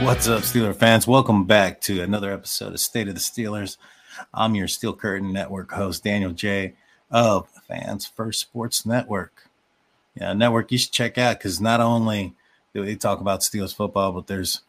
What's 0.00 0.28
up, 0.28 0.44
Steeler 0.44 0.74
fans? 0.74 1.06
Welcome 1.06 1.44
back 1.44 1.82
to 1.82 2.00
another 2.00 2.32
episode 2.32 2.72
of 2.72 2.80
State 2.80 3.08
of 3.08 3.14
the 3.14 3.20
Steelers. 3.20 3.76
I'm 4.32 4.54
your 4.54 4.66
Steel 4.66 4.94
Curtain 4.94 5.30
Network 5.30 5.70
host, 5.72 6.04
Daniel 6.04 6.32
Jay 6.32 6.72
of 7.10 7.46
Fans 7.68 8.06
First 8.06 8.40
Sports 8.40 8.86
Network. 8.86 9.50
Yeah, 10.14 10.32
network 10.32 10.72
you 10.72 10.78
should 10.78 10.92
check 10.92 11.18
out 11.18 11.38
because 11.38 11.60
not 11.60 11.80
only 11.80 12.34
do 12.72 12.82
they 12.82 12.96
talk 12.96 13.20
about 13.20 13.40
Steelers 13.40 13.74
football, 13.74 14.12
but 14.12 14.26
there's 14.26 14.62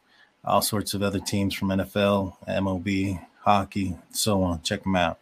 all 0.43 0.61
sorts 0.61 0.93
of 0.93 1.01
other 1.01 1.19
teams 1.19 1.55
from 1.55 1.69
NFL, 1.69 2.35
MLB, 2.49 3.25
hockey, 3.39 3.95
so 4.11 4.43
on. 4.43 4.61
Check 4.63 4.83
them 4.83 4.97
out. 4.97 5.17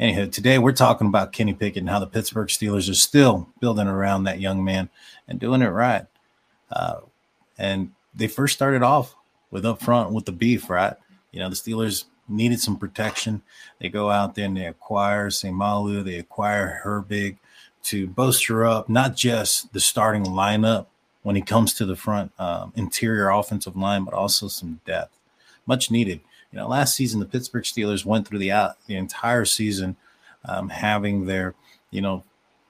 Anywho, 0.00 0.30
today 0.30 0.58
we're 0.58 0.72
talking 0.72 1.06
about 1.06 1.32
Kenny 1.32 1.54
Pickett 1.54 1.82
and 1.82 1.90
how 1.90 2.00
the 2.00 2.08
Pittsburgh 2.08 2.48
Steelers 2.48 2.90
are 2.90 2.94
still 2.94 3.48
building 3.60 3.86
around 3.86 4.24
that 4.24 4.40
young 4.40 4.64
man 4.64 4.90
and 5.28 5.38
doing 5.38 5.62
it 5.62 5.68
right. 5.68 6.06
Uh, 6.70 6.96
and 7.56 7.92
they 8.12 8.26
first 8.26 8.54
started 8.54 8.82
off 8.82 9.14
with 9.50 9.64
up 9.64 9.82
front 9.82 10.12
with 10.12 10.24
the 10.24 10.32
beef, 10.32 10.68
right? 10.68 10.94
You 11.32 11.40
know, 11.40 11.48
the 11.48 11.54
Steelers 11.54 12.04
needed 12.28 12.60
some 12.60 12.76
protection. 12.76 13.42
They 13.80 13.88
go 13.88 14.10
out 14.10 14.34
there 14.34 14.46
and 14.46 14.56
they 14.56 14.66
acquire 14.66 15.28
Seumalo, 15.30 16.04
they 16.04 16.16
acquire 16.16 16.82
Herbig 16.84 17.38
to 17.84 18.06
bolster 18.06 18.64
up 18.64 18.88
not 18.88 19.14
just 19.14 19.72
the 19.72 19.80
starting 19.80 20.24
lineup 20.24 20.86
when 21.22 21.36
he 21.36 21.42
comes 21.42 21.74
to 21.74 21.84
the 21.84 21.96
front 21.96 22.32
um, 22.38 22.72
interior 22.76 23.30
offensive 23.30 23.76
line, 23.76 24.04
but 24.04 24.14
also 24.14 24.48
some 24.48 24.80
depth, 24.84 25.16
much 25.66 25.90
needed. 25.90 26.20
You 26.52 26.58
know, 26.58 26.68
last 26.68 26.94
season 26.94 27.20
the 27.20 27.26
Pittsburgh 27.26 27.64
Steelers 27.64 28.04
went 28.04 28.26
through 28.26 28.38
the 28.38 28.52
out 28.52 28.76
the 28.86 28.96
entire 28.96 29.44
season 29.44 29.96
um, 30.44 30.68
having 30.68 31.26
their, 31.26 31.54
you 31.90 32.00
know, 32.00 32.24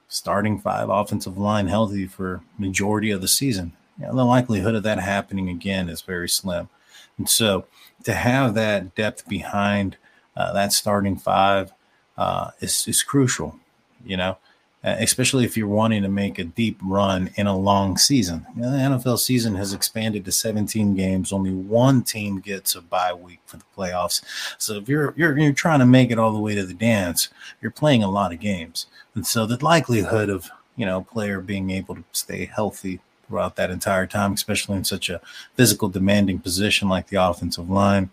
starting 0.07 0.59
five 0.59 0.89
offensive 0.89 1.37
line 1.37 1.67
healthy 1.67 2.07
for 2.07 2.41
majority 2.57 3.11
of 3.11 3.21
the 3.21 3.27
season. 3.27 3.73
You 3.99 4.07
know, 4.07 4.15
the 4.15 4.25
likelihood 4.25 4.75
of 4.75 4.83
that 4.83 4.99
happening 4.99 5.49
again 5.49 5.89
is 5.89 6.01
very 6.01 6.29
slim. 6.29 6.69
And 7.17 7.29
so 7.29 7.65
to 8.03 8.13
have 8.13 8.53
that 8.53 8.95
depth 8.95 9.27
behind 9.27 9.97
uh, 10.35 10.53
that 10.53 10.71
starting 10.71 11.15
five 11.17 11.73
uh, 12.17 12.51
is, 12.59 12.87
is 12.87 13.01
crucial, 13.01 13.59
you 14.05 14.15
know, 14.15 14.37
uh, 14.83 14.95
especially 14.99 15.43
if 15.43 15.57
you're 15.57 15.67
wanting 15.67 16.03
to 16.03 16.09
make 16.09 16.37
a 16.37 16.43
deep 16.43 16.79
run 16.83 17.31
in 17.35 17.47
a 17.47 17.57
long 17.57 17.97
season. 17.97 18.45
You 18.55 18.61
know, 18.61 18.71
the 18.71 18.77
NFL 18.77 19.17
season 19.17 19.55
has 19.55 19.73
expanded 19.73 20.23
to 20.25 20.31
17 20.31 20.95
games. 20.95 21.33
Only 21.33 21.51
one 21.51 22.03
team 22.03 22.39
gets 22.39 22.75
a 22.75 22.81
bye 22.81 23.13
week 23.13 23.39
for 23.45 23.57
the 23.57 23.63
playoffs. 23.75 24.21
So 24.59 24.75
if 24.75 24.87
you're, 24.87 25.15
you're, 25.17 25.37
you're 25.37 25.53
trying 25.53 25.79
to 25.79 25.85
make 25.87 26.11
it 26.11 26.19
all 26.19 26.31
the 26.31 26.39
way 26.39 26.53
to 26.53 26.65
the 26.65 26.73
dance, 26.73 27.29
you're 27.61 27.71
playing 27.71 28.03
a 28.03 28.11
lot 28.11 28.31
of 28.31 28.39
games. 28.39 28.85
And 29.15 29.25
so 29.25 29.47
the 29.47 29.63
likelihood 29.63 30.29
of, 30.29 30.49
you 30.75 30.85
know, 30.85 31.01
player 31.01 31.41
being 31.41 31.71
able 31.71 31.95
to 31.95 32.03
stay 32.11 32.45
healthy 32.45 32.99
throughout 33.27 33.55
that 33.55 33.71
entire 33.71 34.07
time, 34.07 34.33
especially 34.33 34.77
in 34.77 34.83
such 34.83 35.09
a 35.09 35.21
physical 35.55 35.89
demanding 35.89 36.39
position 36.39 36.89
like 36.89 37.07
the 37.07 37.21
offensive 37.21 37.69
line. 37.69 38.09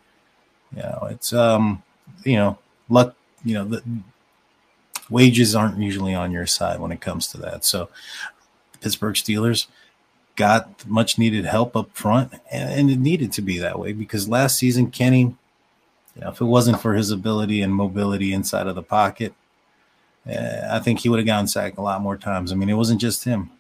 You 0.75 0.83
know, 0.83 1.09
it's 1.11 1.33
um, 1.33 1.83
you 2.25 2.37
know, 2.37 2.59
luck, 2.89 3.15
you 3.45 3.55
know, 3.55 3.65
the 3.65 3.83
wages 5.11 5.55
aren't 5.55 5.79
usually 5.79 6.15
on 6.15 6.33
your 6.33 6.47
side 6.47 6.81
when 6.81 6.93
it 6.93 7.01
comes 7.01 7.27
to 7.29 7.39
that. 7.39 7.65
So 7.65 7.89
Pittsburgh 8.81 9.15
Steelers 9.15 9.67
got 10.37 10.87
much 10.87 11.17
needed 11.19 11.45
help 11.45 11.77
up 11.77 11.97
front, 11.97 12.33
and, 12.51 12.69
and 12.71 12.91
it 12.91 12.99
needed 12.99 13.33
to 13.33 13.43
be 13.43 13.59
that 13.59 13.79
way 13.79 13.93
because 13.93 14.29
last 14.29 14.59
season 14.59 14.91
Kenny, 14.91 15.37
you 16.17 16.21
know, 16.21 16.31
if 16.31 16.41
it 16.41 16.45
wasn't 16.45 16.81
for 16.81 16.95
his 16.95 17.11
ability 17.11 17.61
and 17.61 17.73
mobility 17.73 18.33
inside 18.33 18.67
of 18.67 18.75
the 18.75 18.83
pocket, 18.83 19.35
uh, 20.29 20.69
I 20.71 20.79
think 20.81 21.01
he 21.01 21.09
would 21.09 21.19
have 21.19 21.27
gotten 21.27 21.47
sacked 21.47 21.79
a 21.79 21.83
lot 21.83 22.01
more 22.01 22.17
times. 22.17 22.51
I 22.51 22.55
mean, 22.55 22.69
it 22.69 22.75
wasn't 22.75 23.01
just 23.01 23.25
him. 23.25 23.51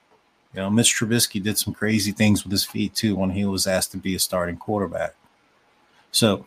You 0.55 0.61
know, 0.61 0.71
Mitch 0.71 0.95
Trubisky 0.95 1.43
did 1.43 1.59
some 1.59 1.75
crazy 1.75 2.13
things 2.13 2.45
with 2.45 2.53
his 2.53 2.65
feet 2.65 2.95
too 2.95 3.17
when 3.17 3.31
he 3.31 3.45
was 3.45 3.67
asked 3.67 3.91
to 3.93 3.97
be 3.97 4.15
a 4.15 4.21
starting 4.21 4.57
quarterback. 4.57 5.15
So 6.13 6.47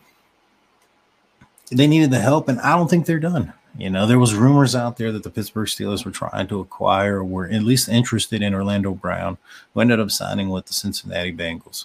they 1.70 1.86
needed 1.86 2.10
the 2.10 2.20
help, 2.20 2.48
and 2.48 2.58
I 2.60 2.74
don't 2.74 2.88
think 2.88 3.04
they're 3.04 3.18
done. 3.18 3.52
You 3.76 3.90
know, 3.90 4.06
there 4.06 4.18
was 4.18 4.34
rumors 4.34 4.74
out 4.74 4.96
there 4.96 5.12
that 5.12 5.24
the 5.24 5.30
Pittsburgh 5.30 5.68
Steelers 5.68 6.06
were 6.06 6.10
trying 6.10 6.48
to 6.48 6.60
acquire 6.60 7.18
or 7.18 7.24
were 7.24 7.46
at 7.46 7.62
least 7.62 7.88
interested 7.88 8.42
in 8.42 8.54
Orlando 8.54 8.92
Brown, 8.92 9.36
who 9.72 9.80
ended 9.80 10.00
up 10.00 10.10
signing 10.10 10.48
with 10.48 10.66
the 10.66 10.72
Cincinnati 10.72 11.32
Bengals. 11.32 11.84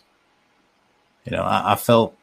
You 1.25 1.33
know, 1.33 1.43
I, 1.43 1.73
I 1.73 1.75
felt 1.75 2.17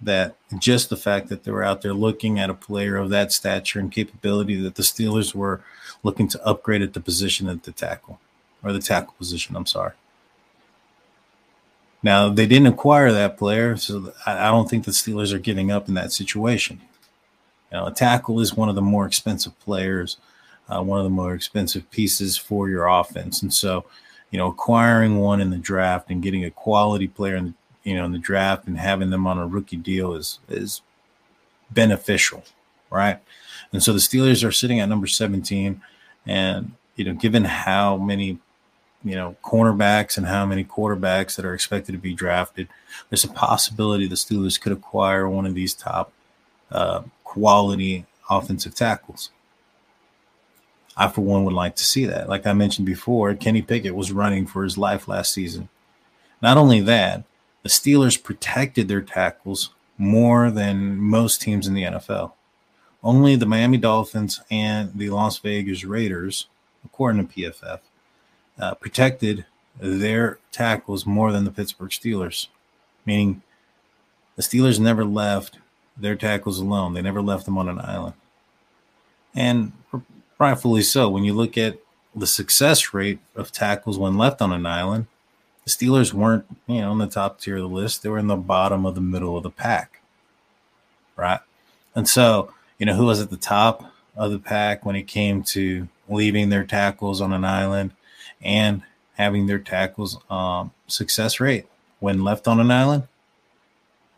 that 0.00 0.36
just 0.58 0.88
the 0.88 0.96
fact 0.96 1.28
that 1.28 1.42
they 1.42 1.50
were 1.50 1.64
out 1.64 1.82
there 1.82 1.92
looking 1.92 2.38
at 2.38 2.50
a 2.50 2.54
player 2.54 2.96
of 2.96 3.10
that 3.10 3.32
stature 3.32 3.80
and 3.80 3.92
capability 3.92 4.54
that 4.62 4.76
the 4.76 4.82
Steelers 4.82 5.34
were 5.34 5.60
looking 6.04 6.28
to 6.28 6.46
upgrade 6.46 6.80
at 6.80 6.94
the 6.94 7.00
position 7.00 7.48
at 7.48 7.64
the 7.64 7.72
tackle 7.72 8.20
or 8.62 8.72
the 8.72 8.80
tackle 8.80 9.14
position. 9.18 9.56
I'm 9.56 9.66
sorry. 9.66 9.92
Now 12.02 12.28
they 12.30 12.46
didn't 12.46 12.68
acquire 12.68 13.12
that 13.12 13.36
player, 13.36 13.76
so 13.76 14.12
I 14.26 14.50
don't 14.50 14.68
think 14.68 14.84
the 14.84 14.90
Steelers 14.90 15.32
are 15.32 15.38
getting 15.38 15.70
up 15.70 15.88
in 15.88 15.94
that 15.94 16.12
situation. 16.12 16.80
You 17.70 17.78
know, 17.78 17.86
a 17.86 17.92
tackle 17.92 18.40
is 18.40 18.56
one 18.56 18.68
of 18.68 18.74
the 18.74 18.82
more 18.82 19.06
expensive 19.06 19.58
players, 19.60 20.16
uh, 20.68 20.82
one 20.82 20.98
of 20.98 21.04
the 21.04 21.10
more 21.10 21.34
expensive 21.34 21.90
pieces 21.90 22.38
for 22.38 22.68
your 22.68 22.86
offense, 22.86 23.42
and 23.42 23.52
so 23.52 23.84
you 24.30 24.38
know, 24.38 24.46
acquiring 24.46 25.18
one 25.18 25.40
in 25.40 25.50
the 25.50 25.58
draft 25.58 26.10
and 26.10 26.22
getting 26.22 26.44
a 26.44 26.50
quality 26.50 27.08
player 27.08 27.36
in 27.36 27.54
you 27.84 27.96
know 27.96 28.04
in 28.04 28.12
the 28.12 28.18
draft 28.18 28.66
and 28.66 28.78
having 28.78 29.10
them 29.10 29.26
on 29.26 29.38
a 29.38 29.46
rookie 29.46 29.76
deal 29.76 30.14
is 30.14 30.38
is 30.48 30.82
beneficial, 31.70 32.44
right? 32.90 33.18
And 33.72 33.82
so 33.82 33.92
the 33.92 33.98
Steelers 33.98 34.46
are 34.46 34.52
sitting 34.52 34.80
at 34.80 34.88
number 34.88 35.06
17, 35.06 35.80
and 36.26 36.72
you 36.96 37.04
know, 37.04 37.14
given 37.14 37.44
how 37.44 37.96
many 37.96 38.38
you 39.02 39.14
know, 39.14 39.36
cornerbacks 39.42 40.16
and 40.16 40.26
how 40.26 40.44
many 40.44 40.64
quarterbacks 40.64 41.36
that 41.36 41.44
are 41.44 41.54
expected 41.54 41.92
to 41.92 41.98
be 41.98 42.14
drafted, 42.14 42.68
there's 43.08 43.24
a 43.24 43.28
possibility 43.28 44.06
the 44.06 44.14
Steelers 44.14 44.60
could 44.60 44.72
acquire 44.72 45.28
one 45.28 45.46
of 45.46 45.54
these 45.54 45.74
top 45.74 46.12
uh, 46.70 47.02
quality 47.24 48.04
offensive 48.28 48.74
tackles. 48.74 49.30
I, 50.96 51.08
for 51.08 51.22
one, 51.22 51.44
would 51.44 51.54
like 51.54 51.76
to 51.76 51.84
see 51.84 52.04
that. 52.06 52.28
Like 52.28 52.46
I 52.46 52.52
mentioned 52.52 52.86
before, 52.86 53.34
Kenny 53.34 53.62
Pickett 53.62 53.94
was 53.94 54.12
running 54.12 54.46
for 54.46 54.64
his 54.64 54.76
life 54.76 55.08
last 55.08 55.32
season. 55.32 55.68
Not 56.42 56.58
only 56.58 56.80
that, 56.80 57.24
the 57.62 57.68
Steelers 57.68 58.22
protected 58.22 58.88
their 58.88 59.00
tackles 59.00 59.70
more 59.96 60.50
than 60.50 60.96
most 60.96 61.40
teams 61.40 61.66
in 61.66 61.74
the 61.74 61.84
NFL. 61.84 62.32
Only 63.02 63.36
the 63.36 63.46
Miami 63.46 63.78
Dolphins 63.78 64.40
and 64.50 64.92
the 64.94 65.10
Las 65.10 65.38
Vegas 65.38 65.84
Raiders, 65.84 66.46
according 66.84 67.26
to 67.26 67.34
PFF, 67.34 67.80
uh, 68.60 68.74
protected 68.74 69.46
their 69.78 70.38
tackles 70.52 71.06
more 71.06 71.32
than 71.32 71.44
the 71.44 71.50
Pittsburgh 71.50 71.90
Steelers, 71.90 72.48
meaning 73.06 73.42
the 74.36 74.42
Steelers 74.42 74.78
never 74.78 75.04
left 75.04 75.58
their 75.96 76.16
tackles 76.16 76.58
alone. 76.58 76.94
They 76.94 77.02
never 77.02 77.22
left 77.22 77.44
them 77.44 77.58
on 77.58 77.68
an 77.68 77.80
island. 77.80 78.14
And 79.34 79.72
rightfully 80.38 80.82
so. 80.82 81.08
When 81.08 81.24
you 81.24 81.34
look 81.34 81.56
at 81.56 81.78
the 82.14 82.26
success 82.26 82.92
rate 82.92 83.20
of 83.36 83.52
tackles 83.52 83.98
when 83.98 84.18
left 84.18 84.42
on 84.42 84.52
an 84.52 84.66
island, 84.66 85.06
the 85.64 85.70
Steelers 85.70 86.12
weren't, 86.12 86.44
you 86.66 86.80
know, 86.80 86.92
in 86.92 86.98
the 86.98 87.06
top 87.06 87.40
tier 87.40 87.56
of 87.56 87.62
the 87.62 87.68
list. 87.68 88.02
They 88.02 88.08
were 88.08 88.18
in 88.18 88.26
the 88.26 88.36
bottom 88.36 88.84
of 88.84 88.94
the 88.94 89.00
middle 89.00 89.36
of 89.36 89.42
the 89.42 89.50
pack. 89.50 90.00
Right. 91.16 91.40
And 91.94 92.08
so, 92.08 92.52
you 92.78 92.86
know, 92.86 92.94
who 92.94 93.06
was 93.06 93.20
at 93.20 93.30
the 93.30 93.36
top 93.36 93.92
of 94.16 94.32
the 94.32 94.38
pack 94.38 94.84
when 94.84 94.96
it 94.96 95.06
came 95.06 95.42
to 95.42 95.86
leaving 96.08 96.48
their 96.48 96.64
tackles 96.64 97.20
on 97.20 97.32
an 97.32 97.44
island 97.44 97.92
and 98.42 98.82
having 99.14 99.46
their 99.46 99.58
tackles 99.58 100.18
um, 100.30 100.72
success 100.86 101.40
rate 101.40 101.66
when 101.98 102.24
left 102.24 102.48
on 102.48 102.60
an 102.60 102.70
island? 102.70 103.06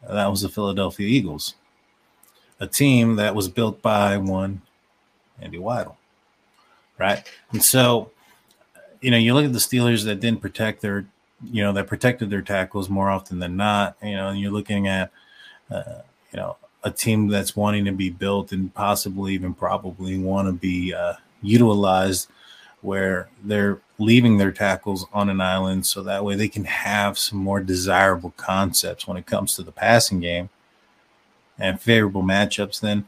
That 0.08 0.28
was 0.28 0.42
the 0.42 0.48
Philadelphia 0.48 1.06
Eagles, 1.06 1.54
a 2.58 2.66
team 2.66 3.16
that 3.16 3.34
was 3.34 3.48
built 3.48 3.80
by 3.82 4.16
one 4.16 4.62
Andy 5.40 5.58
Weidl, 5.58 5.96
right? 6.98 7.22
And 7.52 7.62
so, 7.62 8.10
you 9.00 9.10
know, 9.10 9.16
you 9.16 9.34
look 9.34 9.44
at 9.44 9.52
the 9.52 9.58
Steelers 9.58 10.04
that 10.04 10.20
didn't 10.20 10.40
protect 10.40 10.80
their, 10.80 11.06
you 11.44 11.62
know, 11.62 11.72
that 11.72 11.86
protected 11.86 12.30
their 12.30 12.42
tackles 12.42 12.88
more 12.88 13.10
often 13.10 13.38
than 13.38 13.56
not. 13.56 13.96
You 14.02 14.16
know, 14.16 14.28
and 14.28 14.40
you're 14.40 14.52
looking 14.52 14.88
at, 14.88 15.10
uh, 15.70 16.02
you 16.32 16.38
know, 16.38 16.56
a 16.84 16.90
team 16.90 17.28
that's 17.28 17.54
wanting 17.54 17.84
to 17.84 17.92
be 17.92 18.10
built 18.10 18.52
and 18.52 18.75
possibly 18.75 19.34
even 19.34 19.54
probably 19.54 20.18
want 20.18 20.48
to 20.48 20.52
be 20.52 20.92
uh, 20.92 21.14
utilized 21.42 22.28
where 22.82 23.29
they're 23.43 23.81
leaving 23.99 24.37
their 24.37 24.52
tackles 24.52 25.06
on 25.12 25.29
an 25.29 25.40
island 25.40 25.87
so 25.87 26.02
that 26.02 26.25
way 26.25 26.34
they 26.34 26.49
can 26.49 26.64
have 26.64 27.17
some 27.17 27.38
more 27.38 27.61
desirable 27.61 28.34
concepts 28.37 29.06
when 29.06 29.17
it 29.17 29.26
comes 29.26 29.55
to 29.55 29.62
the 29.62 29.73
passing 29.73 30.20
game 30.20 30.50
and 31.58 31.81
favorable 31.81 32.23
matchups 32.23 32.81
then 32.81 33.06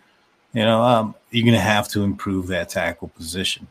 you 0.53 0.63
know 0.63 0.83
um, 0.83 1.15
you're 1.31 1.45
going 1.45 1.55
to 1.55 1.61
have 1.61 1.89
to 1.89 2.03
improve 2.03 2.47
that 2.47 2.69
tackle 2.69 3.09
position. 3.09 3.67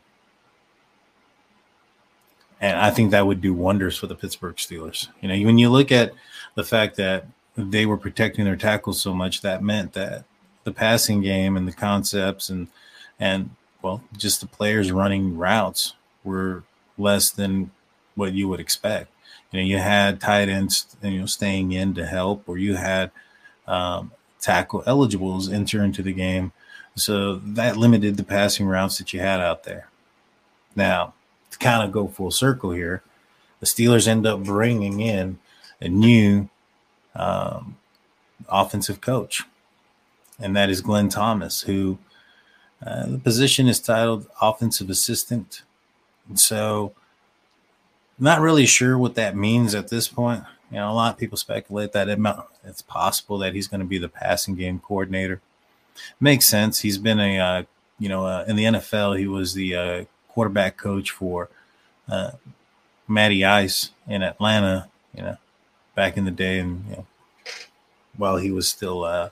And 2.60 2.78
i 2.78 2.90
think 2.90 3.10
that 3.10 3.26
would 3.26 3.40
do 3.40 3.54
wonders 3.54 3.96
for 3.96 4.06
the 4.06 4.14
pittsburgh 4.14 4.56
steelers. 4.56 5.08
You 5.20 5.28
know 5.28 5.46
when 5.46 5.58
you 5.58 5.70
look 5.70 5.90
at 5.90 6.12
the 6.54 6.64
fact 6.64 6.96
that 6.96 7.26
they 7.56 7.86
were 7.86 7.96
protecting 7.96 8.44
their 8.44 8.56
tackles 8.56 9.00
so 9.00 9.14
much 9.14 9.40
that 9.40 9.62
meant 9.62 9.92
that 9.94 10.24
the 10.64 10.72
passing 10.72 11.20
game 11.20 11.56
and 11.56 11.68
the 11.68 11.72
concepts 11.72 12.50
and 12.50 12.68
and 13.18 13.50
well 13.84 14.02
just 14.16 14.40
the 14.40 14.46
players 14.46 14.90
running 14.90 15.36
routes 15.36 15.94
were 16.24 16.64
less 16.98 17.30
than 17.30 17.70
what 18.16 18.32
you 18.32 18.48
would 18.48 18.60
expect. 18.60 19.10
You 19.52 19.60
know 19.60 19.66
you 19.66 19.78
had 19.78 20.20
tight 20.20 20.48
ends 20.48 20.96
you 21.02 21.20
know 21.20 21.26
staying 21.26 21.72
in 21.72 21.94
to 21.94 22.06
help 22.06 22.48
or 22.48 22.58
you 22.58 22.74
had 22.74 23.12
um, 23.68 24.10
tackle 24.40 24.82
eligibles 24.86 25.48
enter 25.48 25.84
into 25.84 26.02
the 26.02 26.12
game. 26.12 26.52
So 26.96 27.36
that 27.36 27.76
limited 27.76 28.16
the 28.16 28.24
passing 28.24 28.66
routes 28.66 28.98
that 28.98 29.12
you 29.12 29.20
had 29.20 29.40
out 29.40 29.64
there. 29.64 29.88
Now 30.74 31.14
to 31.52 31.58
kind 31.58 31.84
of 31.84 31.92
go 31.92 32.08
full 32.08 32.32
circle 32.32 32.72
here 32.72 33.02
the 33.64 33.70
steelers 33.70 34.06
end 34.06 34.26
up 34.26 34.42
bringing 34.42 35.00
in 35.00 35.38
a 35.80 35.88
new 35.88 36.50
um, 37.14 37.76
offensive 38.46 39.00
coach, 39.00 39.42
and 40.38 40.54
that 40.54 40.68
is 40.68 40.82
Glenn 40.82 41.08
Thomas, 41.08 41.62
who 41.62 41.98
uh, 42.84 43.06
the 43.06 43.18
position 43.18 43.66
is 43.66 43.80
titled 43.80 44.26
offensive 44.40 44.90
assistant. 44.90 45.62
And 46.28 46.38
so, 46.38 46.92
not 48.18 48.40
really 48.40 48.66
sure 48.66 48.98
what 48.98 49.14
that 49.14 49.36
means 49.36 49.74
at 49.74 49.88
this 49.88 50.06
point. 50.08 50.44
You 50.70 50.76
know, 50.78 50.90
a 50.90 50.92
lot 50.92 51.12
of 51.12 51.18
people 51.18 51.38
speculate 51.38 51.92
that 51.92 52.08
it 52.08 52.18
might, 52.18 52.38
it's 52.64 52.82
possible 52.82 53.38
that 53.38 53.54
he's 53.54 53.68
going 53.68 53.80
to 53.80 53.86
be 53.86 53.98
the 53.98 54.08
passing 54.08 54.54
game 54.54 54.80
coordinator. 54.80 55.40
Makes 56.20 56.46
sense. 56.46 56.80
He's 56.80 56.98
been 56.98 57.20
a, 57.20 57.38
uh, 57.38 57.62
you 57.98 58.08
know, 58.08 58.26
uh, 58.26 58.44
in 58.46 58.56
the 58.56 58.64
NFL, 58.64 59.18
he 59.18 59.26
was 59.26 59.54
the 59.54 59.74
uh, 59.74 60.04
quarterback 60.28 60.76
coach 60.76 61.10
for 61.10 61.48
uh, 62.08 62.32
Matty 63.08 63.44
Ice 63.44 63.90
in 64.06 64.22
Atlanta. 64.22 64.88
You 65.14 65.22
know, 65.22 65.36
back 65.94 66.16
in 66.16 66.24
the 66.24 66.32
day, 66.32 66.58
and 66.58 66.84
you 66.90 66.96
know, 66.96 67.06
while 68.16 68.36
he 68.36 68.50
was 68.50 68.68
still, 68.68 69.04
uh, 69.04 69.30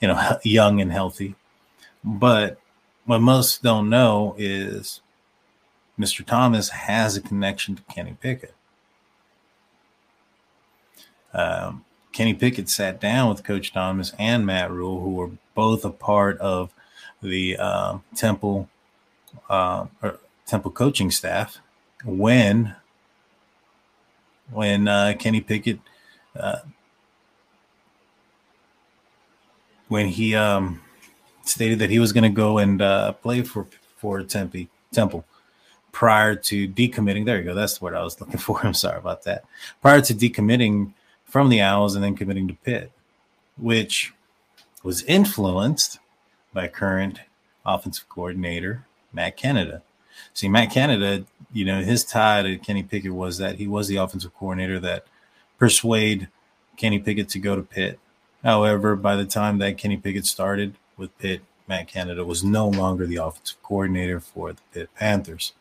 you 0.00 0.08
know, 0.08 0.38
young 0.42 0.80
and 0.80 0.92
healthy. 0.92 1.34
But 2.04 2.58
what 3.04 3.20
most 3.20 3.62
don't 3.62 3.88
know 3.90 4.34
is 4.38 5.00
Mr. 5.98 6.24
Thomas 6.24 6.70
has 6.70 7.16
a 7.16 7.20
connection 7.20 7.76
to 7.76 7.82
Kenny 7.82 8.16
Pickett. 8.20 8.54
Um, 11.32 11.84
Kenny 12.12 12.34
Pickett 12.34 12.68
sat 12.68 13.00
down 13.00 13.28
with 13.28 13.44
Coach 13.44 13.72
Thomas 13.72 14.12
and 14.18 14.46
Matt 14.46 14.70
Rhule, 14.70 15.00
who 15.00 15.10
were 15.10 15.30
both 15.54 15.84
a 15.84 15.90
part 15.90 16.38
of 16.38 16.72
the 17.20 17.56
uh, 17.56 17.98
Temple 18.14 18.68
uh, 19.50 19.86
Temple 20.46 20.70
coaching 20.70 21.10
staff 21.10 21.58
when 22.04 22.76
when 24.50 24.86
uh, 24.86 25.14
Kenny 25.18 25.40
Pickett 25.40 25.80
uh, 26.36 26.58
when 29.88 30.08
he 30.08 30.34
um, 30.34 30.83
stated 31.44 31.78
that 31.78 31.90
he 31.90 31.98
was 31.98 32.12
going 32.12 32.24
to 32.24 32.30
go 32.30 32.58
and 32.58 32.80
uh, 32.80 33.12
play 33.12 33.42
for 33.42 33.66
for 33.96 34.22
Tempe 34.22 34.68
Temple 34.92 35.24
prior 35.92 36.34
to 36.34 36.68
decommitting. 36.68 37.24
There 37.24 37.38
you 37.38 37.44
go. 37.44 37.54
That's 37.54 37.78
the 37.78 37.84
word 37.84 37.94
I 37.94 38.02
was 38.02 38.20
looking 38.20 38.38
for. 38.38 38.60
I'm 38.64 38.74
sorry 38.74 38.98
about 38.98 39.22
that. 39.24 39.44
Prior 39.80 40.00
to 40.02 40.14
decommitting 40.14 40.92
from 41.24 41.48
the 41.48 41.60
Owls 41.60 41.94
and 41.94 42.04
then 42.04 42.16
committing 42.16 42.48
to 42.48 42.54
Pitt, 42.54 42.92
which 43.56 44.12
was 44.82 45.02
influenced 45.04 45.98
by 46.52 46.68
current 46.68 47.20
offensive 47.64 48.08
coordinator 48.08 48.84
Matt 49.12 49.36
Canada. 49.36 49.82
See, 50.32 50.48
Matt 50.48 50.70
Canada, 50.70 51.24
you 51.52 51.64
know, 51.64 51.82
his 51.82 52.04
tie 52.04 52.42
to 52.42 52.58
Kenny 52.58 52.82
Pickett 52.82 53.14
was 53.14 53.38
that 53.38 53.56
he 53.56 53.66
was 53.66 53.88
the 53.88 53.96
offensive 53.96 54.34
coordinator 54.34 54.78
that 54.80 55.06
persuade 55.58 56.28
Kenny 56.76 56.98
Pickett 56.98 57.28
to 57.30 57.38
go 57.38 57.56
to 57.56 57.62
Pitt. 57.62 57.98
However, 58.42 58.96
by 58.96 59.16
the 59.16 59.24
time 59.24 59.58
that 59.58 59.78
Kenny 59.78 59.96
Pickett 59.96 60.26
started 60.26 60.74
with 60.96 61.16
Pitt, 61.18 61.42
Matt 61.66 61.88
Canada 61.88 62.24
was 62.24 62.44
no 62.44 62.68
longer 62.68 63.06
the 63.06 63.16
offensive 63.16 63.62
coordinator 63.62 64.20
for 64.20 64.52
the 64.52 64.60
Pitt 64.72 64.90
Panthers. 64.94 65.52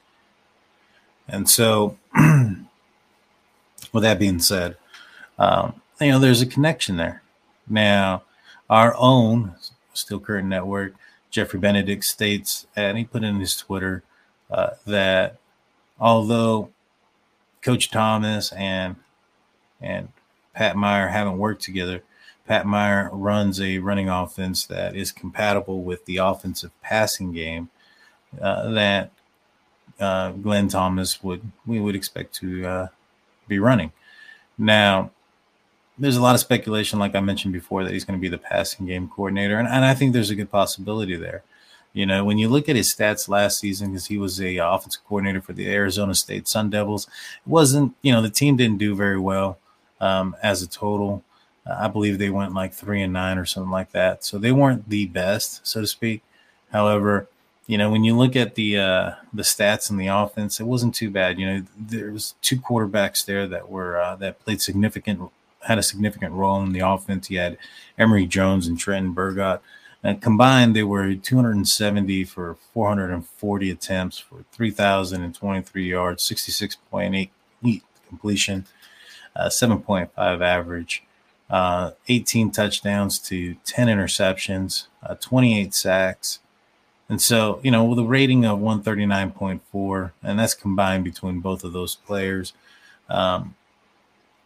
And 1.28 1.50
so, 1.50 1.98
with 2.16 4.04
that 4.04 4.20
being 4.20 4.40
said, 4.40 4.78
um, 5.38 5.82
you 6.00 6.12
know, 6.12 6.20
there's 6.20 6.42
a 6.42 6.46
connection 6.46 6.98
there. 6.98 7.22
Now, 7.68 8.24
our 8.70 8.96
own 8.98 9.56
Steel 9.94 10.20
Curtain 10.20 10.50
Network, 10.50 10.96
Jeffrey 11.30 11.60
Benedict 11.60 12.04
states, 12.04 12.68
and 12.76 12.98
he 12.98 13.06
put 13.06 13.24
in 13.24 13.40
his 13.40 13.56
Twitter 13.56 14.04
uh, 14.52 14.72
that 14.86 15.38
although 16.00 16.70
Coach 17.62 17.90
Thomas 17.90 18.52
and 18.54 18.96
and 19.82 20.10
Pat 20.54 20.76
Meyer 20.76 21.08
haven't 21.08 21.38
worked 21.38 21.62
together, 21.62 22.04
Pat 22.48 22.66
Meyer 22.66 23.10
runs 23.14 23.62
a 23.62 23.78
running 23.80 24.10
offense 24.10 24.66
that 24.66 24.96
is 24.96 25.12
compatible 25.12 25.82
with 25.84 26.06
the 26.06 26.18
offensive 26.18 26.72
passing 26.82 27.32
game 27.32 27.70
uh, 28.42 28.70
that 28.72 29.12
uh, 30.00 30.32
Glenn 30.32 30.68
Thomas 30.68 31.24
would 31.24 31.42
we 31.66 31.80
would 31.80 31.96
expect 31.96 32.34
to 32.36 32.66
uh, 32.66 32.88
be 33.48 33.60
running. 33.60 33.92
Now, 34.58 35.12
there's 35.98 36.18
a 36.18 36.22
lot 36.22 36.36
of 36.36 36.42
speculation, 36.42 37.00
like 37.00 37.16
I 37.16 37.20
mentioned 37.20 37.54
before, 37.54 37.84
that 37.84 37.94
he's 37.94 38.04
going 38.04 38.20
to 38.20 38.22
be 38.22 38.28
the 38.28 38.38
passing 38.38 38.88
game 38.88 39.08
coordinator, 39.08 39.58
and, 39.58 39.68
and 39.68 39.86
I 39.86 39.94
think 39.94 40.14
there's 40.14 40.30
a 40.30 40.36
good 40.36 40.52
possibility 40.52 41.16
there. 41.16 41.44
You 41.94 42.08
know, 42.08 42.26
when 42.26 42.40
you 42.40 42.50
look 42.50 42.68
at 42.68 42.76
his 42.76 42.94
stats 42.94 43.30
last 43.30 43.60
season, 43.60 43.92
because 43.92 44.08
he 44.08 44.18
was 44.18 44.42
a 44.42 44.58
offensive 44.58 45.04
coordinator 45.08 45.42
for 45.42 45.54
the 45.54 45.70
Arizona 45.70 46.16
State 46.16 46.48
Sun 46.48 46.72
Devils, 46.72 47.06
it 47.06 47.48
wasn't 47.48 47.96
you 48.02 48.12
know 48.12 48.22
the 48.22 48.30
team 48.30 48.58
didn't 48.58 48.80
do 48.80 48.96
very 48.96 49.20
well 49.20 49.60
um, 50.02 50.36
as 50.42 50.62
a 50.62 50.68
total. 50.68 51.24
I 51.66 51.88
believe 51.88 52.18
they 52.18 52.30
went 52.30 52.54
like 52.54 52.74
three 52.74 53.02
and 53.02 53.14
nine 53.14 53.38
or 53.38 53.46
something 53.46 53.72
like 53.72 53.92
that. 53.92 54.24
So 54.24 54.38
they 54.38 54.52
weren't 54.52 54.90
the 54.90 55.06
best, 55.08 55.66
so 55.66 55.82
to 55.82 55.88
speak. 55.88 56.22
However, 56.72 57.28
you 57.68 57.78
know, 57.78 57.90
when 57.90 58.04
you 58.04 58.18
look 58.18 58.36
at 58.36 58.56
the 58.56 58.78
uh, 58.78 59.12
the 59.34 59.44
stats 59.44 59.90
and 59.90 60.00
the 60.00 60.08
offense, 60.08 60.60
it 60.60 60.66
wasn't 60.66 60.96
too 60.96 61.10
bad. 61.10 61.40
You 61.40 61.46
know, 61.46 61.66
there 61.78 62.12
was 62.12 62.36
two 62.42 62.58
quarterbacks 62.58 63.26
there 63.26 63.48
that 63.48 63.70
were 63.70 63.98
uh, 63.98 64.16
that 64.18 64.44
played 64.44 64.62
significant 64.62 65.32
had 65.62 65.78
a 65.78 65.84
significant 65.84 66.34
role 66.34 66.62
in 66.62 66.74
the 66.74 66.82
offense. 66.82 67.30
You 67.30 67.40
had 67.40 67.58
Emory 67.98 68.26
Jones 68.26 68.68
and 68.68 68.78
Trenton 68.78 69.16
Bourguet. 69.16 69.60
And 70.06 70.22
combined, 70.22 70.76
they 70.76 70.84
were 70.84 71.16
270 71.16 72.26
for 72.26 72.58
440 72.74 73.72
attempts 73.72 74.18
for 74.18 74.44
3,023 74.52 75.90
yards, 75.90 76.30
66.8 76.30 77.30
completion, 78.10 78.66
uh, 79.34 79.48
7.5 79.48 80.10
average 80.42 81.04
uh, 81.54 81.92
18 82.08 82.50
touchdowns 82.50 83.20
to 83.20 83.54
10 83.64 83.86
interceptions, 83.88 84.88
uh, 85.04 85.14
28 85.14 85.72
sacks. 85.72 86.40
And 87.08 87.22
so, 87.22 87.60
you 87.62 87.70
know, 87.70 87.84
with 87.84 88.00
a 88.00 88.04
rating 88.04 88.44
of 88.44 88.58
139.4, 88.58 90.12
and 90.24 90.40
that's 90.40 90.56
combined 90.56 91.04
between 91.04 91.42
both 91.42 91.64
of 91.64 91.72
those 91.72 91.94
players, 91.94 92.54
um, 93.08 93.54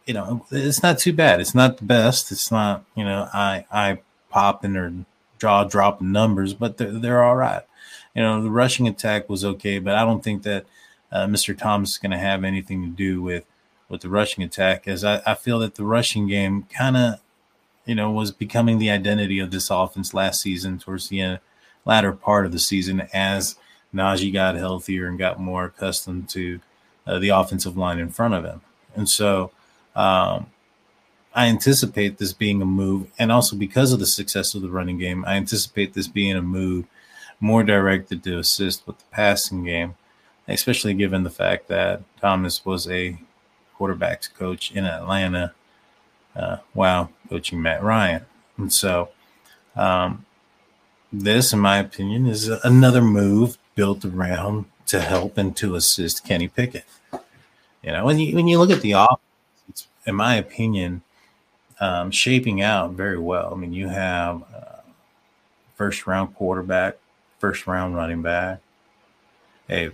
you 0.04 0.12
know, 0.12 0.44
it's 0.50 0.82
not 0.82 0.98
too 0.98 1.14
bad. 1.14 1.40
It's 1.40 1.54
not 1.54 1.78
the 1.78 1.86
best. 1.86 2.30
It's 2.30 2.50
not, 2.50 2.84
you 2.94 3.04
know, 3.04 3.26
I 3.32 3.64
eye 3.72 4.00
popping 4.28 4.76
or 4.76 4.92
jaw 5.38 5.64
dropping 5.64 6.12
numbers, 6.12 6.52
but 6.52 6.76
they're, 6.76 6.92
they're 6.92 7.24
all 7.24 7.36
right. 7.36 7.62
You 8.14 8.20
know, 8.20 8.42
the 8.42 8.50
rushing 8.50 8.86
attack 8.86 9.30
was 9.30 9.46
okay, 9.46 9.78
but 9.78 9.94
I 9.94 10.04
don't 10.04 10.22
think 10.22 10.42
that 10.42 10.66
uh, 11.10 11.24
Mr. 11.24 11.56
Thomas 11.56 11.92
is 11.92 11.98
going 11.98 12.10
to 12.10 12.18
have 12.18 12.44
anything 12.44 12.82
to 12.82 12.90
do 12.90 13.22
with 13.22 13.46
with 13.88 14.02
the 14.02 14.08
rushing 14.08 14.44
attack, 14.44 14.86
as 14.86 15.04
I, 15.04 15.22
I 15.26 15.34
feel 15.34 15.58
that 15.60 15.76
the 15.76 15.84
rushing 15.84 16.26
game 16.28 16.66
kind 16.74 16.96
of 16.96 17.20
you 17.88 17.94
know, 17.94 18.10
was 18.10 18.30
becoming 18.30 18.78
the 18.78 18.90
identity 18.90 19.38
of 19.38 19.50
this 19.50 19.70
offense 19.70 20.12
last 20.12 20.42
season 20.42 20.78
towards 20.78 21.08
the 21.08 21.22
end, 21.22 21.40
latter 21.86 22.12
part 22.12 22.44
of 22.44 22.52
the 22.52 22.58
season 22.58 23.08
as 23.14 23.56
Najee 23.94 24.30
got 24.30 24.56
healthier 24.56 25.08
and 25.08 25.18
got 25.18 25.40
more 25.40 25.64
accustomed 25.64 26.28
to 26.28 26.60
uh, 27.06 27.18
the 27.18 27.30
offensive 27.30 27.78
line 27.78 27.98
in 27.98 28.10
front 28.10 28.34
of 28.34 28.44
him. 28.44 28.60
And 28.94 29.08
so 29.08 29.52
um, 29.96 30.48
I 31.34 31.46
anticipate 31.46 32.18
this 32.18 32.34
being 32.34 32.60
a 32.60 32.66
move, 32.66 33.10
and 33.18 33.32
also 33.32 33.56
because 33.56 33.90
of 33.90 34.00
the 34.00 34.06
success 34.06 34.54
of 34.54 34.60
the 34.60 34.68
running 34.68 34.98
game, 34.98 35.24
I 35.26 35.36
anticipate 35.36 35.94
this 35.94 36.08
being 36.08 36.36
a 36.36 36.42
move 36.42 36.84
more 37.40 37.62
directed 37.62 38.22
to 38.24 38.38
assist 38.38 38.86
with 38.86 38.98
the 38.98 39.04
passing 39.12 39.64
game, 39.64 39.94
especially 40.46 40.92
given 40.92 41.22
the 41.22 41.30
fact 41.30 41.68
that 41.68 42.02
Thomas 42.20 42.66
was 42.66 42.86
a 42.86 43.18
quarterbacks 43.78 44.32
coach 44.32 44.72
in 44.72 44.84
Atlanta 44.84 45.54
uh, 46.34 46.58
while 46.72 47.10
coaching 47.28 47.60
Matt 47.60 47.82
Ryan. 47.82 48.24
And 48.56 48.72
so, 48.72 49.10
um, 49.76 50.24
this, 51.12 51.52
in 51.52 51.58
my 51.58 51.78
opinion, 51.78 52.26
is 52.26 52.48
another 52.48 53.00
move 53.00 53.56
built 53.74 54.04
around 54.04 54.66
to 54.86 55.00
help 55.00 55.38
and 55.38 55.56
to 55.56 55.74
assist 55.74 56.24
Kenny 56.24 56.48
Pickett. 56.48 56.84
You 57.82 57.92
know, 57.92 58.04
when 58.04 58.18
you 58.18 58.34
when 58.34 58.48
you 58.48 58.58
look 58.58 58.70
at 58.70 58.82
the 58.82 58.92
offense, 58.92 59.20
it's, 59.68 59.86
in 60.04 60.14
my 60.14 60.34
opinion, 60.34 61.02
um, 61.80 62.10
shaping 62.10 62.60
out 62.60 62.92
very 62.92 63.18
well. 63.18 63.52
I 63.54 63.56
mean, 63.56 63.72
you 63.72 63.88
have 63.88 64.42
uh, 64.54 64.80
first 65.76 66.06
round 66.06 66.34
quarterback, 66.34 66.96
first 67.38 67.66
round 67.66 67.94
running 67.94 68.20
back, 68.20 68.60
a 69.70 69.90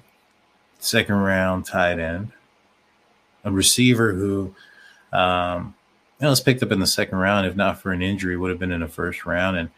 second 0.79 1.17
round 1.17 1.67
tight 1.67 1.99
end, 1.99 2.33
a 3.45 3.53
receiver 3.53 4.13
who 4.13 4.55
um, 5.13 5.75
you 6.19 6.25
know, 6.25 6.31
was 6.31 6.41
picked 6.41 6.63
up 6.63 6.73
in 6.73 6.81
the 6.81 6.87
second 6.87 7.19
round. 7.19 7.47
If 7.47 7.57
not 7.57 7.81
for 7.81 7.93
an 7.93 8.03
injury, 8.03 8.37
would 8.37 8.51
have 8.51 8.59
been 8.59 8.73
in 8.73 8.81
the 8.81 8.89
first 8.89 9.25
round. 9.25 9.57
And 9.57 9.71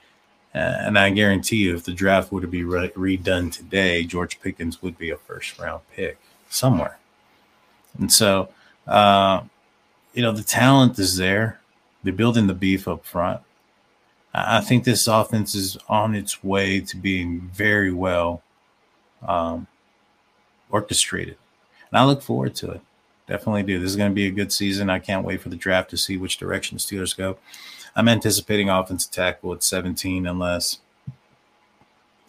uh, 0.55 0.87
and 0.87 0.99
I 0.99 1.11
guarantee 1.11 1.57
you, 1.57 1.75
if 1.75 1.85
the 1.85 1.93
draft 1.93 2.33
were 2.33 2.41
to 2.41 2.47
be 2.47 2.65
re- 2.65 2.89
redone 2.91 3.53
today, 3.53 4.05
George 4.05 4.41
Pickens 4.41 4.81
would 4.81 4.97
be 4.97 5.11
a 5.11 5.17
first 5.17 5.59
round 5.59 5.83
pick 5.95 6.19
somewhere. 6.49 6.99
And 7.99 8.11
so, 8.11 8.49
uh, 8.87 9.43
you 10.15 10.23
know, 10.23 10.33
the 10.33 10.43
talent 10.43 10.99
is 10.99 11.17
there. 11.17 11.61
They're 12.03 12.13
building 12.13 12.47
the 12.47 12.55
beef 12.55 12.89
up 12.89 13.05
front. 13.05 13.43
I 14.33 14.61
think 14.61 14.85
this 14.85 15.07
offense 15.07 15.55
is 15.55 15.79
on 15.89 16.15
its 16.15 16.45
way 16.45 16.81
to 16.81 16.97
being 16.97 17.51
very 17.55 17.91
well 17.91 18.43
um, 19.27 19.67
orchestrated. 20.71 21.39
And 21.91 21.99
I 21.99 22.05
look 22.05 22.23
forward 22.23 22.55
to 22.57 22.73
it. 22.73 22.81
Definitely 23.27 23.65
do. 23.65 23.81
This 23.81 23.91
is 23.91 23.97
going 23.97 24.11
to 24.11 24.15
be 24.15 24.27
a 24.27 24.31
good 24.31 24.53
season. 24.53 24.89
I 24.89 25.01
can't 25.01 25.25
wait 25.25 25.41
for 25.41 25.49
the 25.49 25.57
draft 25.57 25.91
to 25.91 25.97
see 25.97 26.17
which 26.17 26.39
direction 26.39 26.77
the 26.77 26.81
Steelers 26.81 27.17
go. 27.17 27.39
I'm 27.97 28.09
anticipating 28.09 28.69
offensive 28.71 29.11
tackle 29.11 29.53
at 29.55 29.63
17 29.63 30.27
unless 30.27 30.81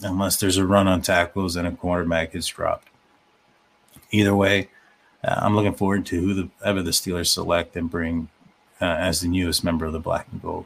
unless 0.02 0.38
there's 0.38 0.58
a 0.58 0.66
run 0.66 0.88
on 0.88 1.02
tackles 1.02 1.56
and 1.56 1.68
a 1.68 1.72
quarterback 1.72 2.34
gets 2.34 2.48
dropped. 2.48 2.88
Either 4.12 4.36
way, 4.36 4.70
uh, 5.24 5.36
I'm 5.38 5.56
looking 5.56 5.74
forward 5.74 6.06
to 6.08 6.22
who 6.22 6.34
the, 6.34 6.50
ever 6.64 6.82
the 6.82 6.92
Steelers 6.92 7.28
select 7.28 7.76
and 7.76 7.90
bring 7.90 8.30
uh, 8.80 8.86
as 8.86 9.22
the 9.22 9.28
newest 9.28 9.64
member 9.64 9.86
of 9.86 9.94
the 9.94 10.00
Black 10.00 10.28
and 10.32 10.42
Gold. 10.42 10.66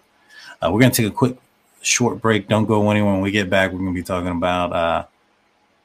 Uh, 0.62 0.70
we're 0.72 0.82
going 0.82 0.92
to 0.92 1.02
take 1.02 1.12
a 1.12 1.16
quick, 1.16 1.38
short 1.82 2.22
break. 2.22 2.48
Don't 2.48 2.66
go 2.66 2.90
anywhere. 2.92 3.14
When 3.14 3.22
we 3.22 3.32
get 3.32 3.50
back, 3.50 3.72
we're 3.72 3.80
going 3.80 3.94
to 3.94 4.00
be 4.00 4.04
talking 4.04 4.32
about, 4.32 4.74
uh, 4.74 5.06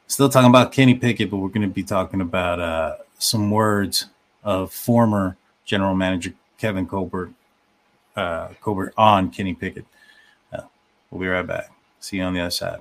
still 0.09 0.29
talking 0.29 0.50
about 0.50 0.73
Kenny 0.73 0.95
Pickett, 0.95 1.31
but 1.31 1.37
we're 1.37 1.49
going 1.49 1.67
to 1.67 1.73
be 1.73 1.85
talking 1.85 2.21
about 2.21 2.61
uh, 2.61 2.97
some 3.19 3.50
words 3.50 4.07
of 4.47 4.73
former 4.73 5.37
general 5.67 5.95
manager 5.95 6.33
Kevin 6.57 6.87
Colbert, 6.87 7.33
uh, 8.15 8.49
Colbert 8.62 8.95
on 8.97 9.31
Kenny 9.31 9.53
Pickett. 9.53 9.85
Uh, 10.50 10.62
we'll 11.11 11.21
be 11.21 11.26
right 11.26 11.47
back. 11.47 11.71
See 12.00 12.17
you 12.19 12.23
on 12.23 12.33
the 12.33 12.41
other 12.41 12.50
side. 12.50 12.81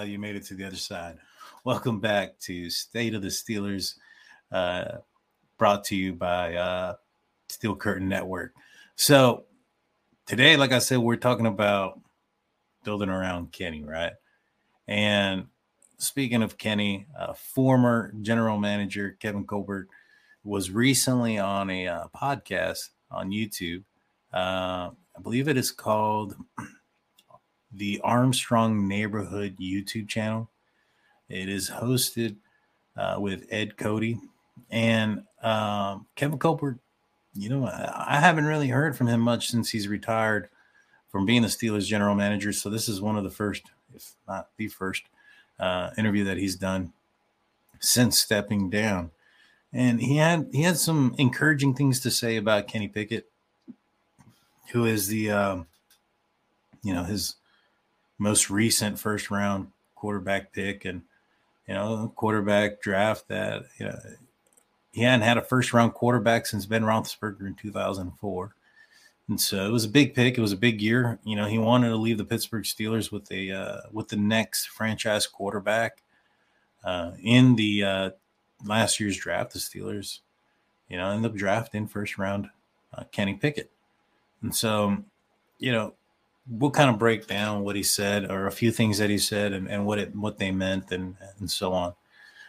Out. 0.00 0.08
You 0.08 0.18
made 0.18 0.34
it 0.34 0.44
to 0.44 0.54
the 0.54 0.64
other 0.64 0.76
side. 0.76 1.18
Welcome 1.62 2.00
back 2.00 2.38
to 2.40 2.70
State 2.70 3.12
of 3.12 3.20
the 3.20 3.28
Steelers, 3.28 3.96
uh, 4.50 4.96
brought 5.58 5.84
to 5.84 5.96
you 5.96 6.14
by 6.14 6.54
uh, 6.54 6.94
Steel 7.50 7.76
Curtain 7.76 8.08
Network. 8.08 8.54
So, 8.96 9.44
today, 10.24 10.56
like 10.56 10.72
I 10.72 10.78
said, 10.78 11.00
we're 11.00 11.16
talking 11.16 11.44
about 11.44 12.00
building 12.82 13.10
around 13.10 13.52
Kenny, 13.52 13.84
right? 13.84 14.14
And 14.88 15.48
speaking 15.98 16.42
of 16.42 16.56
Kenny, 16.56 17.06
uh, 17.18 17.34
former 17.34 18.14
general 18.22 18.56
manager 18.56 19.18
Kevin 19.20 19.44
Colbert 19.44 19.88
was 20.44 20.70
recently 20.70 21.38
on 21.38 21.68
a 21.68 21.88
uh, 21.88 22.04
podcast 22.16 22.88
on 23.10 23.30
YouTube. 23.30 23.84
Uh, 24.32 24.92
I 25.14 25.20
believe 25.22 25.46
it 25.46 25.58
is 25.58 25.70
called 25.70 26.36
the 27.72 28.00
Armstrong 28.02 28.88
Neighborhood 28.88 29.56
YouTube 29.60 30.08
channel. 30.08 30.48
It 31.28 31.48
is 31.48 31.70
hosted 31.70 32.36
uh, 32.96 33.16
with 33.18 33.46
Ed 33.50 33.76
Cody 33.76 34.18
and 34.70 35.24
um, 35.42 36.06
Kevin 36.16 36.38
Colbert. 36.38 36.78
You 37.34 37.48
know, 37.48 37.66
I, 37.66 38.16
I 38.16 38.20
haven't 38.20 38.46
really 38.46 38.68
heard 38.68 38.96
from 38.96 39.06
him 39.06 39.20
much 39.20 39.48
since 39.48 39.70
he's 39.70 39.88
retired 39.88 40.48
from 41.10 41.26
being 41.26 41.42
the 41.42 41.48
Steelers 41.48 41.86
general 41.86 42.14
manager. 42.14 42.52
So 42.52 42.70
this 42.70 42.88
is 42.88 43.00
one 43.00 43.16
of 43.16 43.24
the 43.24 43.30
first, 43.30 43.62
if 43.94 44.14
not 44.26 44.48
the 44.56 44.68
first, 44.68 45.04
uh, 45.58 45.90
interview 45.96 46.24
that 46.24 46.38
he's 46.38 46.56
done 46.56 46.92
since 47.78 48.18
stepping 48.18 48.70
down. 48.70 49.10
And 49.72 50.00
he 50.00 50.16
had 50.16 50.48
he 50.52 50.62
had 50.62 50.78
some 50.78 51.14
encouraging 51.16 51.74
things 51.74 52.00
to 52.00 52.10
say 52.10 52.36
about 52.36 52.66
Kenny 52.66 52.88
Pickett, 52.88 53.30
who 54.72 54.84
is 54.84 55.06
the 55.06 55.30
um, 55.30 55.66
you 56.82 56.92
know 56.92 57.04
his 57.04 57.36
most 58.20 58.50
recent 58.50 58.98
first 58.98 59.30
round 59.30 59.68
quarterback 59.96 60.52
pick 60.52 60.84
and 60.84 61.02
you 61.66 61.74
know 61.74 62.12
quarterback 62.14 62.80
draft 62.80 63.26
that 63.28 63.64
you 63.78 63.86
know 63.86 63.98
he 64.92 65.02
hadn't 65.02 65.22
had 65.22 65.38
a 65.38 65.42
first 65.42 65.72
round 65.72 65.94
quarterback 65.94 66.46
since 66.46 66.66
Ben 66.66 66.82
Roethlisberger 66.84 67.46
in 67.46 67.54
2004 67.54 68.54
and 69.30 69.40
so 69.40 69.64
it 69.64 69.70
was 69.70 69.84
a 69.84 69.88
big 69.88 70.14
pick. 70.14 70.36
It 70.36 70.40
was 70.40 70.50
a 70.50 70.56
big 70.56 70.82
year. 70.82 71.20
You 71.24 71.36
know 71.36 71.46
he 71.46 71.56
wanted 71.56 71.88
to 71.90 71.96
leave 71.96 72.18
the 72.18 72.24
Pittsburgh 72.24 72.64
Steelers 72.64 73.12
with 73.12 73.30
a 73.30 73.52
uh, 73.52 73.80
with 73.92 74.08
the 74.08 74.16
next 74.16 74.68
franchise 74.68 75.26
quarterback 75.28 76.02
uh, 76.84 77.12
in 77.22 77.54
the 77.54 77.84
uh, 77.84 78.10
last 78.64 78.98
year's 78.98 79.16
draft. 79.16 79.52
The 79.52 79.60
Steelers 79.60 80.18
you 80.88 80.96
know 80.96 81.10
ended 81.10 81.30
up 81.30 81.36
drafting 81.36 81.86
first 81.86 82.18
round 82.18 82.50
uh, 82.92 83.04
Kenny 83.12 83.34
Pickett. 83.34 83.70
And 84.42 84.54
so 84.54 84.98
you 85.60 85.70
know 85.70 85.94
we'll 86.50 86.70
kind 86.70 86.90
of 86.90 86.98
break 86.98 87.26
down 87.26 87.62
what 87.62 87.76
he 87.76 87.82
said 87.82 88.30
or 88.30 88.46
a 88.46 88.52
few 88.52 88.72
things 88.72 88.98
that 88.98 89.10
he 89.10 89.18
said 89.18 89.52
and, 89.52 89.68
and 89.68 89.86
what 89.86 89.98
it 89.98 90.14
what 90.14 90.38
they 90.38 90.50
meant 90.50 90.90
and 90.90 91.16
and 91.38 91.50
so 91.50 91.72
on. 91.72 91.94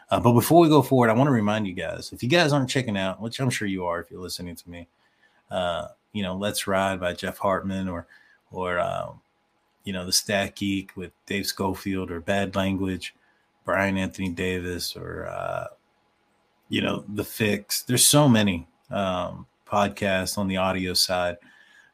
Uh, 0.09 0.19
but 0.19 0.33
before 0.33 0.59
we 0.59 0.67
go 0.67 0.81
forward, 0.81 1.09
I 1.09 1.13
want 1.13 1.27
to 1.27 1.31
remind 1.31 1.67
you 1.67 1.73
guys 1.73 2.11
if 2.11 2.23
you 2.23 2.29
guys 2.29 2.51
aren't 2.51 2.69
checking 2.69 2.97
out, 2.97 3.21
which 3.21 3.39
I'm 3.39 3.49
sure 3.49 3.67
you 3.67 3.85
are 3.85 3.99
if 3.99 4.11
you're 4.11 4.21
listening 4.21 4.55
to 4.55 4.69
me, 4.69 4.87
uh, 5.49 5.87
you 6.13 6.23
know, 6.23 6.35
Let's 6.35 6.67
Ride 6.67 6.99
by 6.99 7.13
Jeff 7.13 7.37
Hartman 7.37 7.87
or 7.87 8.07
or 8.51 8.79
uh, 8.79 9.11
you 9.83 9.93
know 9.93 10.05
the 10.05 10.11
Stat 10.11 10.55
Geek 10.55 10.95
with 10.95 11.11
Dave 11.25 11.45
Schofield 11.45 12.11
or 12.11 12.19
Bad 12.19 12.55
Language, 12.55 13.15
Brian 13.65 13.97
Anthony 13.97 14.29
Davis 14.29 14.95
or 14.95 15.27
uh, 15.27 15.67
you 16.69 16.81
know 16.81 17.03
the 17.07 17.23
Fix. 17.23 17.83
There's 17.83 18.05
so 18.05 18.27
many 18.27 18.67
um, 18.89 19.45
podcasts 19.67 20.37
on 20.37 20.47
the 20.47 20.57
audio 20.57 20.93
side. 20.93 21.37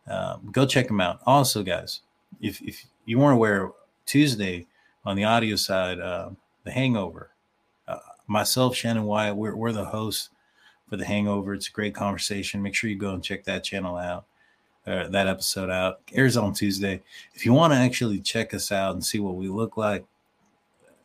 Um, 0.07 0.49
go 0.51 0.65
check 0.65 0.87
them 0.87 1.01
out. 1.01 1.19
Also, 1.25 1.63
guys, 1.63 2.01
if 2.41 2.61
if 2.61 2.85
you 3.05 3.19
weren't 3.19 3.35
aware, 3.35 3.71
Tuesday 4.05 4.65
on 5.05 5.15
the 5.15 5.23
audio 5.23 5.55
side, 5.55 5.99
uh, 5.99 6.29
The 6.63 6.71
Hangover. 6.71 7.31
Uh, 7.87 7.99
myself, 8.27 8.75
Shannon 8.75 9.03
Wyatt, 9.03 9.35
we're, 9.35 9.55
we're 9.55 9.71
the 9.71 9.85
hosts 9.85 10.29
for 10.89 10.97
The 10.97 11.05
Hangover. 11.05 11.53
It's 11.53 11.69
a 11.69 11.71
great 11.71 11.95
conversation. 11.95 12.61
Make 12.61 12.75
sure 12.75 12.89
you 12.89 12.97
go 12.97 13.13
and 13.13 13.23
check 13.23 13.43
that 13.45 13.63
channel 13.63 13.97
out 13.97 14.25
uh, 14.87 15.09
that 15.09 15.27
episode 15.27 15.69
out. 15.69 15.99
Airs 16.13 16.37
on 16.37 16.53
Tuesday. 16.53 17.01
If 17.33 17.45
you 17.45 17.53
want 17.53 17.73
to 17.73 17.77
actually 17.77 18.19
check 18.19 18.53
us 18.53 18.71
out 18.71 18.93
and 18.93 19.05
see 19.05 19.19
what 19.19 19.35
we 19.35 19.49
look 19.49 19.77
like, 19.77 20.05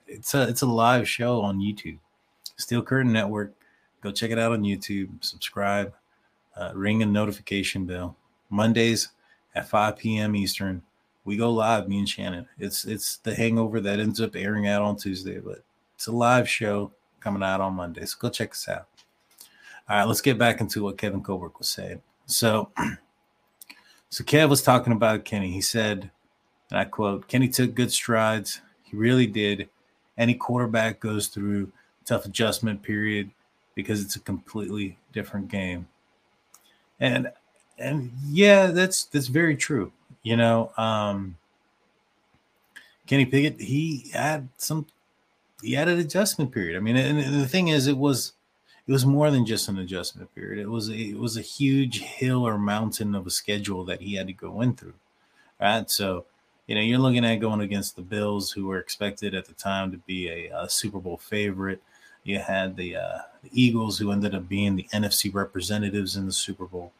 it's 0.06 0.34
a 0.34 0.48
it's 0.48 0.62
a 0.62 0.66
live 0.66 1.08
show 1.08 1.40
on 1.40 1.58
YouTube. 1.58 1.98
Steel 2.56 2.82
Curtain 2.82 3.12
Network. 3.12 3.54
Go 4.00 4.12
check 4.12 4.30
it 4.30 4.38
out 4.38 4.52
on 4.52 4.62
YouTube. 4.62 5.08
Subscribe. 5.20 5.92
Uh, 6.56 6.70
ring 6.74 7.02
a 7.02 7.06
notification 7.06 7.86
bell. 7.86 8.16
Mondays 8.52 9.08
at 9.54 9.68
5 9.68 9.96
p.m. 9.96 10.36
Eastern. 10.36 10.82
We 11.24 11.36
go 11.36 11.50
live, 11.50 11.88
me 11.88 11.98
and 11.98 12.08
Shannon. 12.08 12.46
It's 12.58 12.84
it's 12.84 13.16
the 13.18 13.34
hangover 13.34 13.80
that 13.80 14.00
ends 14.00 14.20
up 14.20 14.36
airing 14.36 14.66
out 14.68 14.82
on 14.82 14.96
Tuesday, 14.96 15.38
but 15.38 15.64
it's 15.94 16.06
a 16.06 16.12
live 16.12 16.48
show 16.48 16.92
coming 17.20 17.42
out 17.42 17.60
on 17.60 17.74
Monday. 17.74 18.04
So 18.04 18.16
go 18.18 18.28
check 18.28 18.50
us 18.52 18.68
out. 18.68 18.88
All 19.88 19.96
right, 19.96 20.04
let's 20.04 20.20
get 20.20 20.38
back 20.38 20.60
into 20.60 20.82
what 20.82 20.98
Kevin 20.98 21.22
Colbert 21.22 21.58
was 21.58 21.68
saying. 21.68 22.02
So 22.26 22.70
So 24.12 24.22
Kev 24.24 24.50
was 24.50 24.60
talking 24.60 24.92
about 24.92 25.24
Kenny. 25.24 25.50
He 25.50 25.62
said, 25.62 26.10
and 26.68 26.78
I 26.78 26.84
quote, 26.84 27.28
Kenny 27.28 27.48
took 27.48 27.74
good 27.74 27.90
strides. 27.90 28.60
He 28.82 28.94
really 28.94 29.26
did. 29.26 29.70
Any 30.18 30.34
quarterback 30.34 31.00
goes 31.00 31.28
through 31.28 31.72
tough 32.04 32.26
adjustment 32.26 32.82
period 32.82 33.30
because 33.74 34.02
it's 34.02 34.14
a 34.14 34.20
completely 34.20 34.98
different 35.14 35.48
game. 35.48 35.88
And 37.00 37.32
and 37.78 38.12
yeah, 38.26 38.66
that's 38.66 39.04
that's 39.04 39.28
very 39.28 39.56
true. 39.56 39.92
You 40.22 40.36
know, 40.36 40.72
um 40.76 41.36
Kenny 43.06 43.26
Pickett, 43.26 43.60
he 43.60 44.10
had 44.12 44.48
some 44.56 44.86
he 45.62 45.74
had 45.74 45.88
an 45.88 45.98
adjustment 45.98 46.52
period. 46.52 46.76
I 46.76 46.80
mean, 46.80 46.96
and, 46.96 47.40
the 47.40 47.46
thing 47.46 47.68
is, 47.68 47.86
it 47.86 47.96
was 47.96 48.32
it 48.86 48.92
was 48.92 49.06
more 49.06 49.30
than 49.30 49.46
just 49.46 49.68
an 49.68 49.78
adjustment 49.78 50.34
period. 50.34 50.60
It 50.60 50.68
was 50.68 50.88
it 50.88 51.18
was 51.18 51.36
a 51.36 51.42
huge 51.42 52.00
hill 52.00 52.46
or 52.46 52.58
mountain 52.58 53.14
of 53.14 53.26
a 53.26 53.30
schedule 53.30 53.84
that 53.84 54.00
he 54.00 54.14
had 54.14 54.26
to 54.26 54.32
go 54.32 54.60
in 54.60 54.74
through. 54.74 54.94
Right. 55.60 55.88
So, 55.88 56.24
you 56.66 56.74
know, 56.74 56.80
you're 56.80 56.98
looking 56.98 57.24
at 57.24 57.36
going 57.36 57.60
against 57.60 57.94
the 57.94 58.02
Bills, 58.02 58.50
who 58.50 58.66
were 58.66 58.78
expected 58.78 59.34
at 59.34 59.46
the 59.46 59.52
time 59.52 59.92
to 59.92 59.98
be 59.98 60.28
a, 60.28 60.62
a 60.62 60.68
Super 60.68 60.98
Bowl 60.98 61.18
favorite. 61.18 61.80
You 62.24 62.40
had 62.40 62.76
the, 62.76 62.96
uh, 62.96 63.18
the, 63.42 63.50
Eagles, 63.52 63.98
who 63.98 64.10
ended 64.10 64.34
up 64.34 64.48
being 64.48 64.74
the 64.74 64.88
NFC 64.92 65.32
representatives 65.32 66.16
in 66.16 66.26
the 66.26 66.32
Super 66.32 66.66
Bowl. 66.66 66.92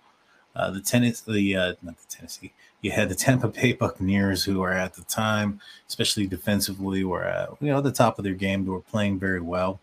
Uh, 0.55 0.71
the 0.71 0.81
Tennessee, 0.81 1.33
the 1.33 1.57
uh, 1.57 1.75
not 1.83 1.97
the 1.99 2.07
Tennessee. 2.09 2.53
You 2.83 2.91
had 2.91 3.09
the 3.09 3.15
Tampa 3.15 3.49
Bay 3.49 3.73
Buccaneers, 3.73 4.45
who 4.45 4.63
are 4.63 4.73
at 4.73 4.95
the 4.95 5.03
time, 5.03 5.61
especially 5.89 6.27
defensively, 6.27 7.05
were 7.05 7.25
at 7.25 7.51
you 7.61 7.69
know 7.69 7.79
at 7.79 7.85
the 7.85 7.93
top 7.93 8.19
of 8.19 8.25
their 8.25 8.35
game. 8.35 8.65
They 8.65 8.71
were 8.71 8.81
playing 8.81 9.19
very 9.19 9.41
well. 9.41 9.81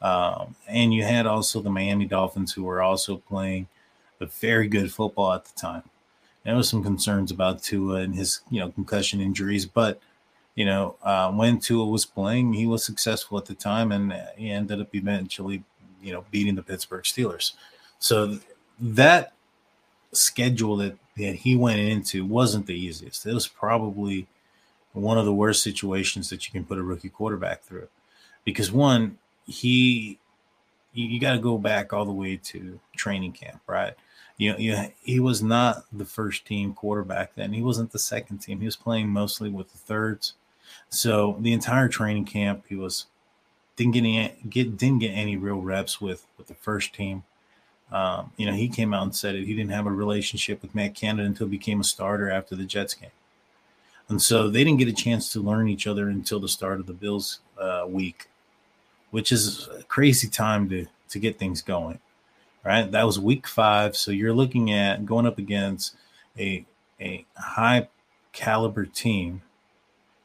Um, 0.00 0.54
and 0.68 0.94
you 0.94 1.02
had 1.02 1.26
also 1.26 1.60
the 1.60 1.70
Miami 1.70 2.06
Dolphins, 2.06 2.52
who 2.52 2.64
were 2.64 2.82
also 2.82 3.16
playing 3.16 3.66
a 4.20 4.26
very 4.26 4.68
good 4.68 4.92
football 4.92 5.32
at 5.32 5.44
the 5.44 5.58
time. 5.58 5.82
There 6.44 6.54
was 6.54 6.68
some 6.68 6.82
concerns 6.82 7.30
about 7.30 7.62
Tua 7.62 7.96
and 7.96 8.14
his, 8.14 8.40
you 8.50 8.60
know, 8.60 8.70
concussion 8.70 9.20
injuries, 9.20 9.66
but 9.66 10.00
you 10.54 10.64
know, 10.64 10.96
uh, 11.04 11.30
when 11.30 11.60
Tua 11.60 11.84
was 11.84 12.04
playing, 12.04 12.52
he 12.52 12.66
was 12.66 12.84
successful 12.84 13.38
at 13.38 13.44
the 13.44 13.54
time, 13.54 13.92
and 13.92 14.12
he 14.36 14.50
ended 14.50 14.80
up 14.80 14.92
eventually, 14.92 15.62
you 16.02 16.12
know, 16.12 16.24
beating 16.32 16.56
the 16.56 16.62
Pittsburgh 16.62 17.04
Steelers. 17.04 17.52
So 18.00 18.40
that 18.80 19.34
schedule 20.12 20.76
that 20.78 20.96
that 21.16 21.36
he 21.36 21.56
went 21.56 21.80
into 21.80 22.24
wasn't 22.24 22.66
the 22.66 22.74
easiest. 22.74 23.26
It 23.26 23.34
was 23.34 23.48
probably 23.48 24.26
one 24.92 25.18
of 25.18 25.24
the 25.24 25.34
worst 25.34 25.62
situations 25.62 26.30
that 26.30 26.46
you 26.46 26.52
can 26.52 26.64
put 26.64 26.78
a 26.78 26.82
rookie 26.82 27.08
quarterback 27.08 27.62
through, 27.62 27.88
because 28.44 28.70
one, 28.72 29.18
he 29.46 30.18
you, 30.92 31.20
got 31.20 31.32
to 31.32 31.38
go 31.38 31.58
back 31.58 31.92
all 31.92 32.04
the 32.04 32.12
way 32.12 32.36
to 32.36 32.80
training 32.96 33.32
camp, 33.32 33.60
right? 33.66 33.94
You 34.36 34.52
know, 34.52 34.58
you, 34.58 34.76
he 35.02 35.20
was 35.20 35.42
not 35.42 35.84
the 35.92 36.04
first 36.04 36.46
team 36.46 36.74
quarterback 36.74 37.34
then. 37.34 37.52
He 37.52 37.62
wasn't 37.62 37.92
the 37.92 37.98
second 37.98 38.38
team. 38.38 38.60
He 38.60 38.66
was 38.66 38.76
playing 38.76 39.08
mostly 39.08 39.50
with 39.50 39.72
the 39.72 39.78
thirds. 39.78 40.34
So 40.88 41.36
the 41.40 41.52
entire 41.52 41.88
training 41.88 42.24
camp, 42.26 42.64
he 42.68 42.76
was 42.76 43.06
didn't 43.76 43.94
get 43.94 44.00
any 44.00 44.34
get 44.48 44.76
didn't 44.76 45.00
get 45.00 45.10
any 45.10 45.36
real 45.36 45.60
reps 45.60 46.00
with 46.00 46.26
with 46.36 46.46
the 46.46 46.54
first 46.54 46.94
team. 46.94 47.24
Um, 47.90 48.32
you 48.36 48.46
know, 48.46 48.52
he 48.52 48.68
came 48.68 48.92
out 48.92 49.04
and 49.04 49.16
said 49.16 49.34
it. 49.34 49.46
He 49.46 49.54
didn't 49.54 49.70
have 49.72 49.86
a 49.86 49.90
relationship 49.90 50.60
with 50.60 50.74
Matt 50.74 50.94
Canada 50.94 51.26
until 51.26 51.46
he 51.46 51.56
became 51.56 51.80
a 51.80 51.84
starter 51.84 52.30
after 52.30 52.54
the 52.54 52.64
Jets 52.64 52.94
game, 52.94 53.10
and 54.08 54.20
so 54.20 54.48
they 54.48 54.62
didn't 54.64 54.78
get 54.78 54.88
a 54.88 54.92
chance 54.92 55.32
to 55.32 55.40
learn 55.40 55.68
each 55.68 55.86
other 55.86 56.08
until 56.08 56.40
the 56.40 56.48
start 56.48 56.80
of 56.80 56.86
the 56.86 56.92
Bills 56.92 57.40
uh, 57.58 57.84
week 57.88 58.28
which 59.10 59.32
is 59.32 59.68
a 59.68 59.82
crazy 59.84 60.28
time 60.28 60.68
to 60.68 60.86
to 61.10 61.18
get 61.18 61.38
things 61.38 61.62
going. 61.62 61.98
Right, 62.64 62.90
that 62.90 63.06
was 63.06 63.18
week 63.18 63.46
five, 63.46 63.96
so 63.96 64.10
you're 64.10 64.34
looking 64.34 64.72
at 64.72 65.06
going 65.06 65.26
up 65.26 65.38
against 65.38 65.94
a 66.38 66.64
a 67.00 67.24
high 67.36 67.88
caliber 68.32 68.84
team 68.84 69.42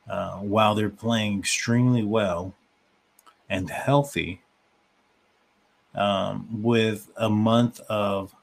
uh, 0.09 0.37
while 0.37 0.75
they're 0.75 0.89
playing 0.89 1.39
extremely 1.39 2.03
well 2.03 2.53
and 3.49 3.69
healthy 3.69 4.41
um, 5.95 6.61
with 6.63 7.09
a 7.17 7.29
month 7.29 7.79
of 7.81 8.33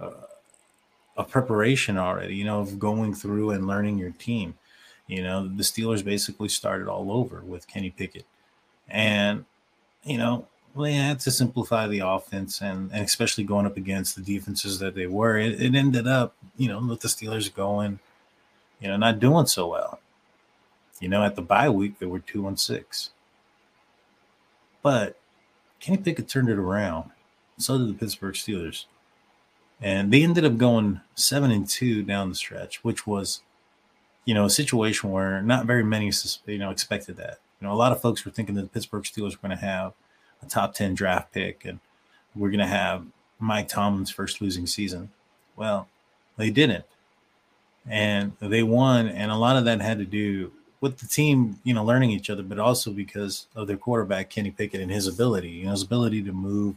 uh, 0.00 1.24
preparation 1.24 1.98
already, 1.98 2.36
you 2.36 2.44
know, 2.44 2.60
of 2.60 2.78
going 2.78 3.14
through 3.14 3.50
and 3.50 3.66
learning 3.66 3.98
your 3.98 4.12
team. 4.12 4.54
You 5.06 5.22
know, 5.22 5.48
the 5.48 5.62
Steelers 5.62 6.04
basically 6.04 6.48
started 6.48 6.88
all 6.88 7.10
over 7.10 7.40
with 7.40 7.66
Kenny 7.66 7.90
Pickett. 7.90 8.26
And, 8.88 9.44
you 10.04 10.18
know, 10.18 10.46
they 10.76 10.92
had 10.92 11.20
to 11.20 11.30
simplify 11.30 11.86
the 11.86 12.00
offense 12.00 12.60
and, 12.60 12.90
and 12.92 13.04
especially 13.04 13.44
going 13.44 13.66
up 13.66 13.76
against 13.76 14.16
the 14.16 14.22
defenses 14.22 14.78
that 14.78 14.94
they 14.94 15.06
were. 15.06 15.38
It, 15.38 15.60
it 15.60 15.74
ended 15.74 16.06
up, 16.06 16.34
you 16.56 16.68
know, 16.68 16.78
with 16.86 17.00
the 17.00 17.08
Steelers 17.08 17.52
going, 17.52 17.98
you 18.80 18.88
know, 18.88 18.96
not 18.96 19.18
doing 19.18 19.46
so 19.46 19.68
well. 19.68 20.00
You 21.00 21.08
know, 21.08 21.24
at 21.24 21.36
the 21.36 21.42
bye 21.42 21.68
week, 21.68 21.98
they 21.98 22.06
were 22.06 22.18
two 22.18 22.46
and 22.46 22.58
six. 22.58 23.10
But 24.82 25.16
Kenny 25.80 25.98
Pickett 25.98 26.28
turned 26.28 26.48
it 26.48 26.58
around. 26.58 27.10
So 27.58 27.78
did 27.78 27.88
the 27.88 27.94
Pittsburgh 27.94 28.34
Steelers. 28.34 28.84
And 29.80 30.12
they 30.12 30.22
ended 30.22 30.44
up 30.44 30.56
going 30.56 31.00
seven 31.14 31.50
and 31.50 31.68
two 31.68 32.02
down 32.02 32.28
the 32.28 32.34
stretch, 32.34 32.82
which 32.84 33.06
was, 33.06 33.42
you 34.24 34.34
know, 34.34 34.44
a 34.44 34.50
situation 34.50 35.10
where 35.10 35.40
not 35.42 35.66
very 35.66 35.84
many, 35.84 36.12
you 36.46 36.58
know, 36.58 36.70
expected 36.70 37.16
that. 37.16 37.38
You 37.60 37.66
know, 37.66 37.72
a 37.72 37.76
lot 37.76 37.92
of 37.92 38.00
folks 38.00 38.24
were 38.24 38.30
thinking 38.30 38.54
that 38.56 38.62
the 38.62 38.68
Pittsburgh 38.68 39.04
Steelers 39.04 39.32
were 39.32 39.48
going 39.48 39.56
to 39.56 39.64
have 39.64 39.92
a 40.42 40.46
top 40.46 40.74
10 40.74 40.94
draft 40.94 41.32
pick 41.32 41.64
and 41.64 41.80
we're 42.34 42.50
going 42.50 42.60
to 42.60 42.66
have 42.66 43.06
Mike 43.38 43.68
Tomlin's 43.68 44.10
first 44.10 44.40
losing 44.40 44.66
season. 44.66 45.10
Well, 45.56 45.88
they 46.36 46.50
didn't. 46.50 46.84
And 47.88 48.32
they 48.40 48.62
won. 48.62 49.08
And 49.08 49.30
a 49.30 49.36
lot 49.36 49.56
of 49.56 49.64
that 49.64 49.80
had 49.80 49.98
to 49.98 50.04
do 50.04 50.52
with 50.80 50.98
the 50.98 51.06
team, 51.06 51.58
you 51.64 51.74
know, 51.74 51.84
learning 51.84 52.10
each 52.10 52.30
other, 52.30 52.42
but 52.42 52.58
also 52.58 52.90
because 52.90 53.46
of 53.56 53.66
their 53.66 53.76
quarterback, 53.76 54.30
Kenny 54.30 54.50
Pickett, 54.50 54.80
and 54.80 54.90
his 54.90 55.06
ability, 55.06 55.50
you 55.50 55.64
know, 55.64 55.72
his 55.72 55.82
ability 55.82 56.22
to 56.22 56.32
move 56.32 56.76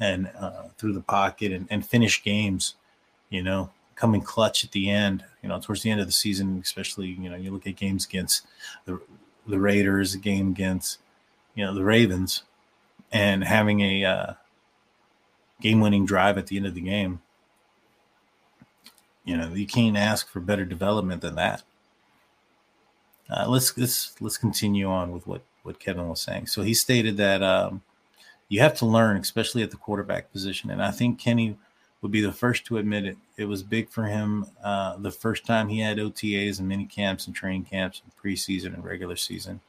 and 0.00 0.30
uh, 0.38 0.64
through 0.76 0.92
the 0.92 1.00
pocket 1.00 1.52
and, 1.52 1.66
and 1.70 1.86
finish 1.86 2.22
games, 2.22 2.74
you 3.30 3.42
know, 3.42 3.70
coming 3.94 4.20
clutch 4.20 4.64
at 4.64 4.72
the 4.72 4.90
end, 4.90 5.24
you 5.42 5.48
know, 5.48 5.58
towards 5.60 5.82
the 5.82 5.90
end 5.90 6.00
of 6.00 6.06
the 6.06 6.12
season, 6.12 6.60
especially, 6.62 7.08
you 7.08 7.28
know, 7.28 7.36
you 7.36 7.50
look 7.50 7.66
at 7.66 7.76
games 7.76 8.04
against 8.06 8.46
the 8.84 9.00
the 9.48 9.58
Raiders, 9.58 10.14
a 10.14 10.18
game 10.18 10.48
against 10.48 10.98
you 11.54 11.64
know 11.64 11.74
the 11.74 11.82
Ravens, 11.82 12.42
and 13.10 13.42
having 13.42 13.80
a 13.80 14.04
uh, 14.04 14.32
game-winning 15.60 16.06
drive 16.06 16.38
at 16.38 16.46
the 16.46 16.56
end 16.56 16.66
of 16.66 16.74
the 16.74 16.80
game. 16.80 17.20
You 19.24 19.36
know, 19.36 19.48
you 19.52 19.66
can't 19.66 19.96
ask 19.96 20.28
for 20.28 20.40
better 20.40 20.64
development 20.64 21.20
than 21.22 21.34
that. 21.34 21.62
Uh, 23.30 23.46
let's 23.48 23.76
let's 23.76 24.14
let's 24.20 24.38
continue 24.38 24.88
on 24.88 25.12
with 25.12 25.26
what 25.26 25.42
what 25.62 25.78
Kevin 25.78 26.08
was 26.08 26.20
saying. 26.20 26.46
So 26.46 26.62
he 26.62 26.74
stated 26.74 27.16
that 27.18 27.42
um, 27.42 27.82
you 28.48 28.60
have 28.60 28.74
to 28.78 28.86
learn, 28.86 29.18
especially 29.18 29.62
at 29.62 29.70
the 29.70 29.76
quarterback 29.76 30.32
position, 30.32 30.70
and 30.70 30.82
I 30.82 30.90
think 30.90 31.18
Kenny 31.18 31.56
would 32.00 32.12
be 32.12 32.20
the 32.20 32.32
first 32.32 32.64
to 32.66 32.78
admit 32.78 33.04
it. 33.04 33.16
It 33.36 33.46
was 33.46 33.62
big 33.62 33.90
for 33.90 34.04
him 34.04 34.46
uh, 34.62 34.96
the 34.96 35.10
first 35.10 35.44
time 35.44 35.68
he 35.68 35.80
had 35.80 35.98
OTAs 35.98 36.58
and 36.58 36.68
mini 36.68 36.86
camps 36.86 37.26
and 37.26 37.34
training 37.34 37.64
camps 37.64 38.02
and 38.02 38.12
preseason 38.16 38.74
and 38.74 38.84
regular 38.84 39.16
season. 39.16 39.60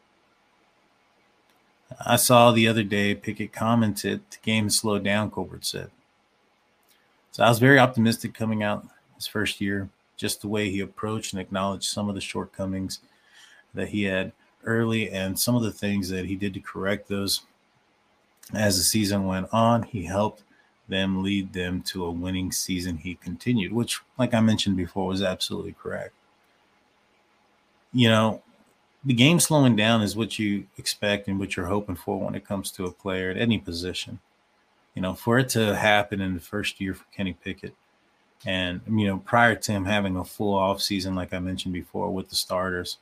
I 2.05 2.17
saw 2.17 2.51
the 2.51 2.67
other 2.67 2.83
day 2.83 3.15
Pickett 3.15 3.51
commented 3.51 4.21
the 4.29 4.37
game 4.43 4.65
has 4.65 4.77
slowed 4.77 5.03
down, 5.03 5.31
Colbert 5.31 5.65
said. 5.65 5.89
So 7.31 7.43
I 7.43 7.49
was 7.49 7.59
very 7.59 7.79
optimistic 7.79 8.33
coming 8.33 8.63
out 8.63 8.87
his 9.15 9.25
first 9.27 9.59
year, 9.59 9.89
just 10.15 10.41
the 10.41 10.47
way 10.47 10.69
he 10.69 10.79
approached 10.79 11.33
and 11.33 11.41
acknowledged 11.41 11.85
some 11.85 12.09
of 12.09 12.15
the 12.15 12.21
shortcomings 12.21 12.99
that 13.73 13.89
he 13.89 14.03
had 14.03 14.31
early 14.65 15.09
and 15.09 15.39
some 15.39 15.55
of 15.55 15.63
the 15.63 15.71
things 15.71 16.09
that 16.09 16.25
he 16.25 16.35
did 16.35 16.53
to 16.53 16.59
correct 16.59 17.07
those 17.07 17.41
as 18.53 18.77
the 18.77 18.83
season 18.83 19.25
went 19.25 19.47
on. 19.51 19.83
He 19.83 20.03
helped 20.03 20.43
them 20.87 21.23
lead 21.23 21.53
them 21.53 21.81
to 21.83 22.05
a 22.05 22.11
winning 22.11 22.51
season. 22.51 22.97
He 22.97 23.15
continued, 23.15 23.71
which, 23.71 24.01
like 24.17 24.33
I 24.33 24.41
mentioned 24.41 24.75
before, 24.75 25.07
was 25.07 25.21
absolutely 25.21 25.75
correct. 25.79 26.13
You 27.93 28.09
know, 28.09 28.41
the 29.05 29.13
game 29.13 29.39
slowing 29.39 29.75
down 29.75 30.01
is 30.01 30.15
what 30.15 30.37
you 30.37 30.65
expect 30.77 31.27
and 31.27 31.39
what 31.39 31.55
you're 31.55 31.67
hoping 31.67 31.95
for 31.95 32.19
when 32.19 32.35
it 32.35 32.45
comes 32.45 32.71
to 32.71 32.85
a 32.85 32.91
player 32.91 33.29
at 33.29 33.37
any 33.37 33.57
position. 33.57 34.19
You 34.95 35.01
know, 35.01 35.13
for 35.13 35.39
it 35.39 35.49
to 35.49 35.75
happen 35.75 36.19
in 36.19 36.33
the 36.33 36.39
first 36.39 36.81
year 36.81 36.93
for 36.93 37.05
Kenny 37.15 37.33
Pickett, 37.33 37.75
and 38.45 38.81
you 38.87 39.07
know, 39.07 39.19
prior 39.19 39.55
to 39.55 39.71
him 39.71 39.85
having 39.85 40.17
a 40.17 40.25
full 40.25 40.53
off 40.53 40.81
season, 40.81 41.15
like 41.15 41.33
I 41.33 41.39
mentioned 41.39 41.73
before, 41.73 42.11
with 42.11 42.29
the 42.29 42.35
starters, 42.35 42.97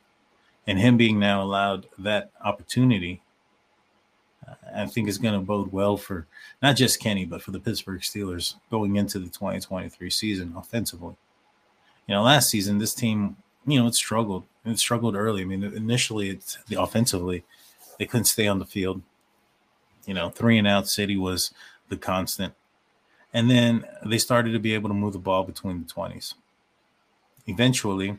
and 0.68 0.78
him 0.78 0.98
being 0.98 1.18
now 1.18 1.42
allowed 1.42 1.86
that 1.98 2.30
opportunity, 2.44 3.22
uh, 4.46 4.54
I 4.76 4.86
think 4.86 5.08
is 5.08 5.16
going 5.16 5.32
to 5.32 5.40
bode 5.40 5.72
well 5.72 5.96
for 5.96 6.26
not 6.62 6.76
just 6.76 7.00
Kenny, 7.00 7.24
but 7.24 7.42
for 7.42 7.52
the 7.52 7.58
Pittsburgh 7.58 8.02
Steelers 8.02 8.54
going 8.70 8.96
into 8.96 9.18
the 9.18 9.30
2023 9.30 10.10
season 10.10 10.52
offensively. 10.56 11.16
You 12.06 12.14
know, 12.14 12.22
last 12.22 12.50
season 12.50 12.76
this 12.76 12.94
team, 12.94 13.36
you 13.66 13.80
know, 13.80 13.86
it 13.86 13.94
struggled 13.94 14.44
it 14.66 14.78
struggled 14.78 15.16
early. 15.16 15.40
I 15.40 15.46
mean, 15.46 15.64
initially, 15.64 16.28
it's 16.28 16.58
the 16.68 16.80
offensively, 16.80 17.44
they 17.98 18.04
couldn't 18.04 18.26
stay 18.26 18.46
on 18.46 18.58
the 18.58 18.66
field. 18.66 19.00
You 20.04 20.12
know, 20.12 20.28
three 20.28 20.58
and 20.58 20.68
out 20.68 20.86
city 20.86 21.16
was 21.16 21.54
the 21.88 21.96
constant. 21.96 22.52
And 23.32 23.50
then 23.50 23.84
they 24.04 24.18
started 24.18 24.52
to 24.52 24.58
be 24.58 24.74
able 24.74 24.90
to 24.90 24.94
move 24.94 25.14
the 25.14 25.18
ball 25.18 25.44
between 25.44 25.82
the 25.82 25.90
20s. 25.90 26.34
Eventually, 27.46 28.18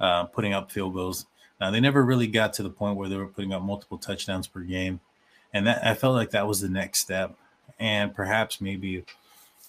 uh, 0.00 0.24
putting 0.24 0.52
up 0.52 0.70
field 0.70 0.94
goals. 0.94 1.26
Now, 1.60 1.70
they 1.70 1.80
never 1.80 2.04
really 2.04 2.28
got 2.28 2.52
to 2.54 2.62
the 2.62 2.70
point 2.70 2.96
where 2.96 3.08
they 3.08 3.16
were 3.16 3.26
putting 3.26 3.52
up 3.52 3.62
multiple 3.62 3.98
touchdowns 3.98 4.46
per 4.46 4.60
game. 4.60 5.00
And 5.52 5.66
that 5.66 5.84
I 5.84 5.94
felt 5.94 6.14
like 6.14 6.30
that 6.30 6.46
was 6.46 6.60
the 6.60 6.68
next 6.68 7.00
step. 7.00 7.36
And 7.80 8.14
perhaps 8.14 8.60
maybe 8.60 9.04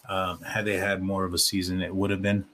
um, 0.07 0.41
had 0.41 0.65
they 0.65 0.77
had 0.77 1.01
more 1.01 1.25
of 1.25 1.33
a 1.33 1.37
season, 1.37 1.81
it 1.81 1.95
would 1.95 2.11
have 2.11 2.21
been 2.21 2.45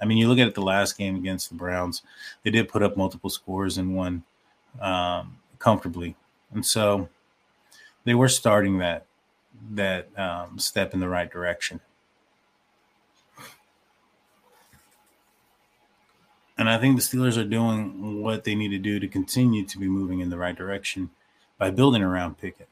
I 0.00 0.04
mean, 0.04 0.18
you 0.18 0.28
look 0.28 0.38
at 0.38 0.54
the 0.54 0.62
last 0.62 0.96
game 0.96 1.16
against 1.16 1.48
the 1.48 1.56
Browns, 1.56 2.02
they 2.42 2.50
did 2.50 2.68
put 2.68 2.82
up 2.82 2.96
multiple 2.96 3.30
scores 3.30 3.78
and 3.78 3.96
won 3.96 4.22
um, 4.80 5.38
comfortably, 5.58 6.16
and 6.52 6.64
so 6.64 7.08
they 8.04 8.14
were 8.14 8.28
starting 8.28 8.78
that 8.78 9.06
that 9.72 10.16
um, 10.18 10.58
step 10.58 10.94
in 10.94 11.00
the 11.00 11.08
right 11.08 11.30
direction. 11.30 11.80
And 16.58 16.68
I 16.68 16.76
think 16.76 16.96
the 16.96 17.02
Steelers 17.02 17.36
are 17.36 17.44
doing 17.44 18.20
what 18.20 18.42
they 18.42 18.56
need 18.56 18.70
to 18.70 18.78
do 18.78 18.98
to 18.98 19.06
continue 19.06 19.64
to 19.64 19.78
be 19.78 19.86
moving 19.86 20.20
in 20.20 20.28
the 20.28 20.36
right 20.36 20.56
direction 20.56 21.10
by 21.56 21.70
building 21.70 22.02
around 22.02 22.38
Pickett. 22.38 22.68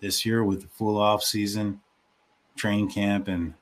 This 0.00 0.24
year, 0.24 0.44
with 0.44 0.62
the 0.62 0.68
full 0.68 0.96
off 0.96 1.24
season, 1.24 1.80
training 2.54 2.90
camp, 2.90 3.26
and 3.26 3.54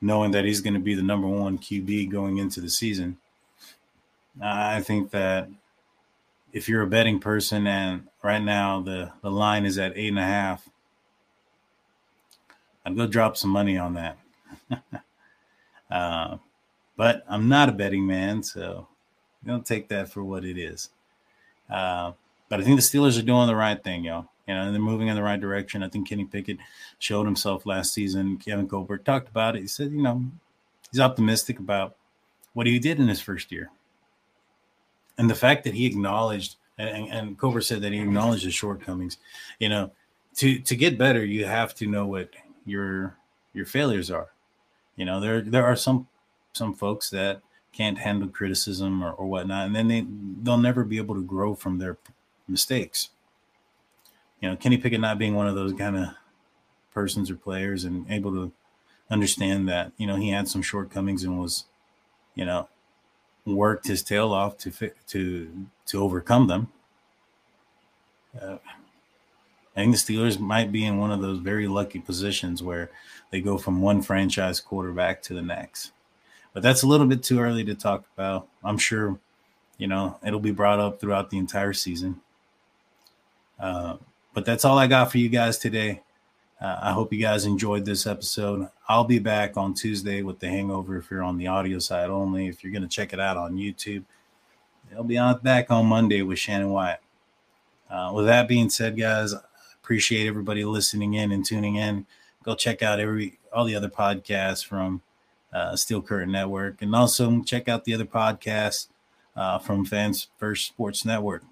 knowing 0.00 0.32
that 0.32 0.44
he's 0.44 0.60
going 0.60 0.74
to 0.74 0.80
be 0.80 0.94
the 0.94 1.02
number 1.02 1.28
one 1.28 1.58
QB 1.58 2.10
going 2.10 2.38
into 2.38 2.60
the 2.60 2.68
season. 2.68 3.16
I 4.42 4.80
think 4.80 5.10
that 5.10 5.48
if 6.52 6.68
you're 6.68 6.82
a 6.82 6.86
betting 6.86 7.20
person 7.20 7.66
and 7.66 8.08
right 8.22 8.42
now 8.42 8.80
the, 8.80 9.12
the 9.22 9.30
line 9.30 9.64
is 9.64 9.78
at 9.78 9.96
eight 9.96 10.08
and 10.08 10.18
a 10.18 10.22
half, 10.22 10.68
I'd 12.84 12.96
go 12.96 13.06
drop 13.06 13.36
some 13.36 13.50
money 13.50 13.78
on 13.78 13.94
that. 13.94 14.18
uh, 15.90 16.36
but 16.96 17.24
I'm 17.28 17.48
not 17.48 17.68
a 17.68 17.72
betting 17.72 18.06
man, 18.06 18.42
so 18.42 18.88
don't 19.44 19.66
take 19.66 19.88
that 19.88 20.10
for 20.10 20.24
what 20.24 20.44
it 20.44 20.58
is. 20.58 20.90
Uh, 21.70 22.12
but 22.48 22.60
I 22.60 22.64
think 22.64 22.76
the 22.76 22.86
Steelers 22.86 23.18
are 23.18 23.22
doing 23.22 23.46
the 23.46 23.56
right 23.56 23.82
thing, 23.82 24.04
y'all. 24.04 24.28
You 24.46 24.54
know, 24.54 24.70
they're 24.70 24.80
moving 24.80 25.08
in 25.08 25.16
the 25.16 25.22
right 25.22 25.40
direction. 25.40 25.82
I 25.82 25.88
think 25.88 26.08
Kenny 26.08 26.24
Pickett 26.24 26.58
showed 26.98 27.24
himself 27.24 27.64
last 27.64 27.94
season. 27.94 28.36
Kevin 28.36 28.68
Colbert 28.68 29.04
talked 29.04 29.28
about 29.28 29.56
it. 29.56 29.62
He 29.62 29.66
said, 29.66 29.90
you 29.90 30.02
know, 30.02 30.24
he's 30.90 31.00
optimistic 31.00 31.58
about 31.58 31.96
what 32.52 32.66
he 32.66 32.78
did 32.78 33.00
in 33.00 33.08
his 33.08 33.20
first 33.20 33.50
year. 33.50 33.70
And 35.16 35.30
the 35.30 35.34
fact 35.34 35.64
that 35.64 35.74
he 35.74 35.86
acknowledged, 35.86 36.56
and, 36.76 37.38
and 37.40 37.64
said 37.64 37.80
that 37.82 37.92
he 37.92 38.00
acknowledged 38.00 38.44
his 38.44 38.54
shortcomings. 38.54 39.16
You 39.58 39.68
know, 39.68 39.92
to 40.36 40.58
to 40.58 40.76
get 40.76 40.98
better, 40.98 41.24
you 41.24 41.46
have 41.46 41.74
to 41.76 41.86
know 41.86 42.06
what 42.06 42.30
your 42.66 43.16
your 43.52 43.64
failures 43.64 44.10
are. 44.10 44.28
You 44.96 45.04
know, 45.04 45.20
there 45.20 45.40
there 45.40 45.64
are 45.64 45.76
some 45.76 46.08
some 46.54 46.74
folks 46.74 47.10
that 47.10 47.40
can't 47.72 47.98
handle 47.98 48.28
criticism 48.28 49.02
or, 49.02 49.12
or 49.12 49.26
whatnot, 49.26 49.66
and 49.66 49.76
then 49.76 49.88
they 49.88 50.06
they'll 50.42 50.58
never 50.58 50.84
be 50.84 50.96
able 50.96 51.14
to 51.14 51.22
grow 51.22 51.54
from 51.54 51.78
their 51.78 51.98
mistakes 52.48 53.10
you 54.44 54.50
know, 54.50 54.56
Kenny 54.56 54.76
Pickett 54.76 55.00
not 55.00 55.18
being 55.18 55.34
one 55.34 55.48
of 55.48 55.54
those 55.54 55.72
kind 55.72 55.96
of 55.96 56.08
persons 56.92 57.30
or 57.30 57.34
players 57.34 57.84
and 57.84 58.04
able 58.10 58.30
to 58.32 58.52
understand 59.10 59.66
that, 59.70 59.90
you 59.96 60.06
know, 60.06 60.16
he 60.16 60.28
had 60.28 60.48
some 60.48 60.60
shortcomings 60.60 61.24
and 61.24 61.40
was, 61.40 61.64
you 62.34 62.44
know, 62.44 62.68
worked 63.46 63.86
his 63.86 64.02
tail 64.02 64.34
off 64.34 64.58
to 64.58 64.70
fit, 64.70 64.98
to 65.06 65.50
to 65.86 66.02
overcome 66.02 66.46
them. 66.46 66.68
Uh, 68.38 68.58
I 69.74 69.80
think 69.80 69.92
the 69.92 70.14
Steelers 70.14 70.38
might 70.38 70.70
be 70.70 70.84
in 70.84 70.98
one 70.98 71.10
of 71.10 71.22
those 71.22 71.38
very 71.38 71.66
lucky 71.66 71.98
positions 71.98 72.62
where 72.62 72.90
they 73.30 73.40
go 73.40 73.56
from 73.56 73.80
one 73.80 74.02
franchise 74.02 74.60
quarterback 74.60 75.22
to 75.22 75.32
the 75.32 75.40
next. 75.40 75.92
But 76.54 76.62
that's 76.62 76.82
a 76.82 76.86
little 76.86 77.06
bit 77.06 77.22
too 77.22 77.40
early 77.40 77.64
to 77.64 77.74
talk 77.74 78.04
about. 78.16 78.48
I'm 78.62 78.78
sure, 78.78 79.18
you 79.76 79.88
know, 79.88 80.18
it'll 80.24 80.40
be 80.40 80.52
brought 80.52 80.80
up 80.80 81.00
throughout 81.00 81.28
the 81.28 81.36
entire 81.36 81.72
season. 81.74 82.20
Uh, 83.58 83.96
but 84.32 84.46
that's 84.46 84.64
all 84.64 84.78
I 84.78 84.86
got 84.86 85.10
for 85.10 85.18
you 85.18 85.28
guys 85.28 85.58
today. 85.58 86.00
Uh, 86.60 86.78
I 86.80 86.92
hope 86.92 87.12
you 87.12 87.20
guys 87.20 87.44
enjoyed 87.44 87.84
this 87.84 88.06
episode. 88.06 88.68
I'll 88.88 89.04
be 89.04 89.18
back 89.18 89.56
on 89.56 89.74
Tuesday 89.74 90.22
with 90.22 90.38
the 90.38 90.48
Hangover 90.48 90.96
if 90.96 91.10
you're 91.10 91.22
on 91.22 91.36
the 91.36 91.48
audio 91.48 91.78
side 91.80 92.08
only. 92.08 92.46
If 92.46 92.62
you're 92.62 92.72
going 92.72 92.82
to 92.82 92.88
check 92.88 93.12
it 93.12 93.20
out 93.20 93.36
on 93.36 93.56
YouTube, 93.56 94.04
I'll 94.94 95.02
be 95.02 95.18
on 95.18 95.38
back 95.40 95.70
on 95.70 95.86
Monday 95.86 96.22
with 96.22 96.38
Shannon 96.38 96.70
Wyatt. 96.70 97.00
Uh, 97.90 98.12
with 98.14 98.26
that 98.26 98.48
being 98.48 98.70
said, 98.70 98.96
guys, 98.96 99.34
appreciate 99.82 100.26
everybody 100.26 100.64
listening 100.64 101.14
in 101.14 101.32
and 101.32 101.44
tuning 101.44 101.76
in. 101.76 102.06
Go 102.44 102.54
check 102.54 102.82
out 102.82 103.00
every 103.00 103.38
all 103.52 103.64
the 103.64 103.76
other 103.76 103.88
podcasts 103.88 104.64
from 104.64 105.02
uh, 105.54 105.76
Steel 105.76 106.02
Curtain 106.02 106.32
Network, 106.32 106.82
and 106.82 106.94
also 106.94 107.40
check 107.42 107.68
out 107.68 107.84
the 107.84 107.94
other 107.94 108.04
podcasts 108.04 108.88
uh, 109.36 109.58
from 109.58 109.84
Fans 109.84 110.28
First 110.38 110.66
Sports 110.66 111.04
Network 111.04 111.44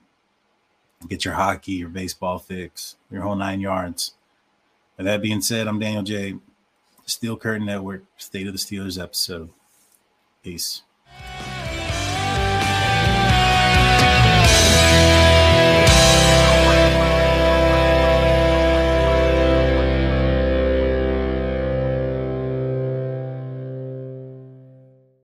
get 1.08 1.24
your 1.24 1.34
hockey, 1.34 1.72
your 1.72 1.88
baseball 1.88 2.38
fix, 2.38 2.96
your 3.10 3.22
whole 3.22 3.36
nine 3.36 3.60
yards. 3.60 4.14
With 4.96 5.06
that 5.06 5.22
being 5.22 5.40
said, 5.40 5.66
I'm 5.66 5.78
Daniel 5.78 6.02
Jay. 6.02 6.34
Steel 7.04 7.36
Curtain 7.36 7.66
Network, 7.66 8.04
State 8.16 8.46
of 8.46 8.52
the 8.52 8.58
Steelers 8.58 9.02
episode. 9.02 9.50
Peace. 10.42 10.82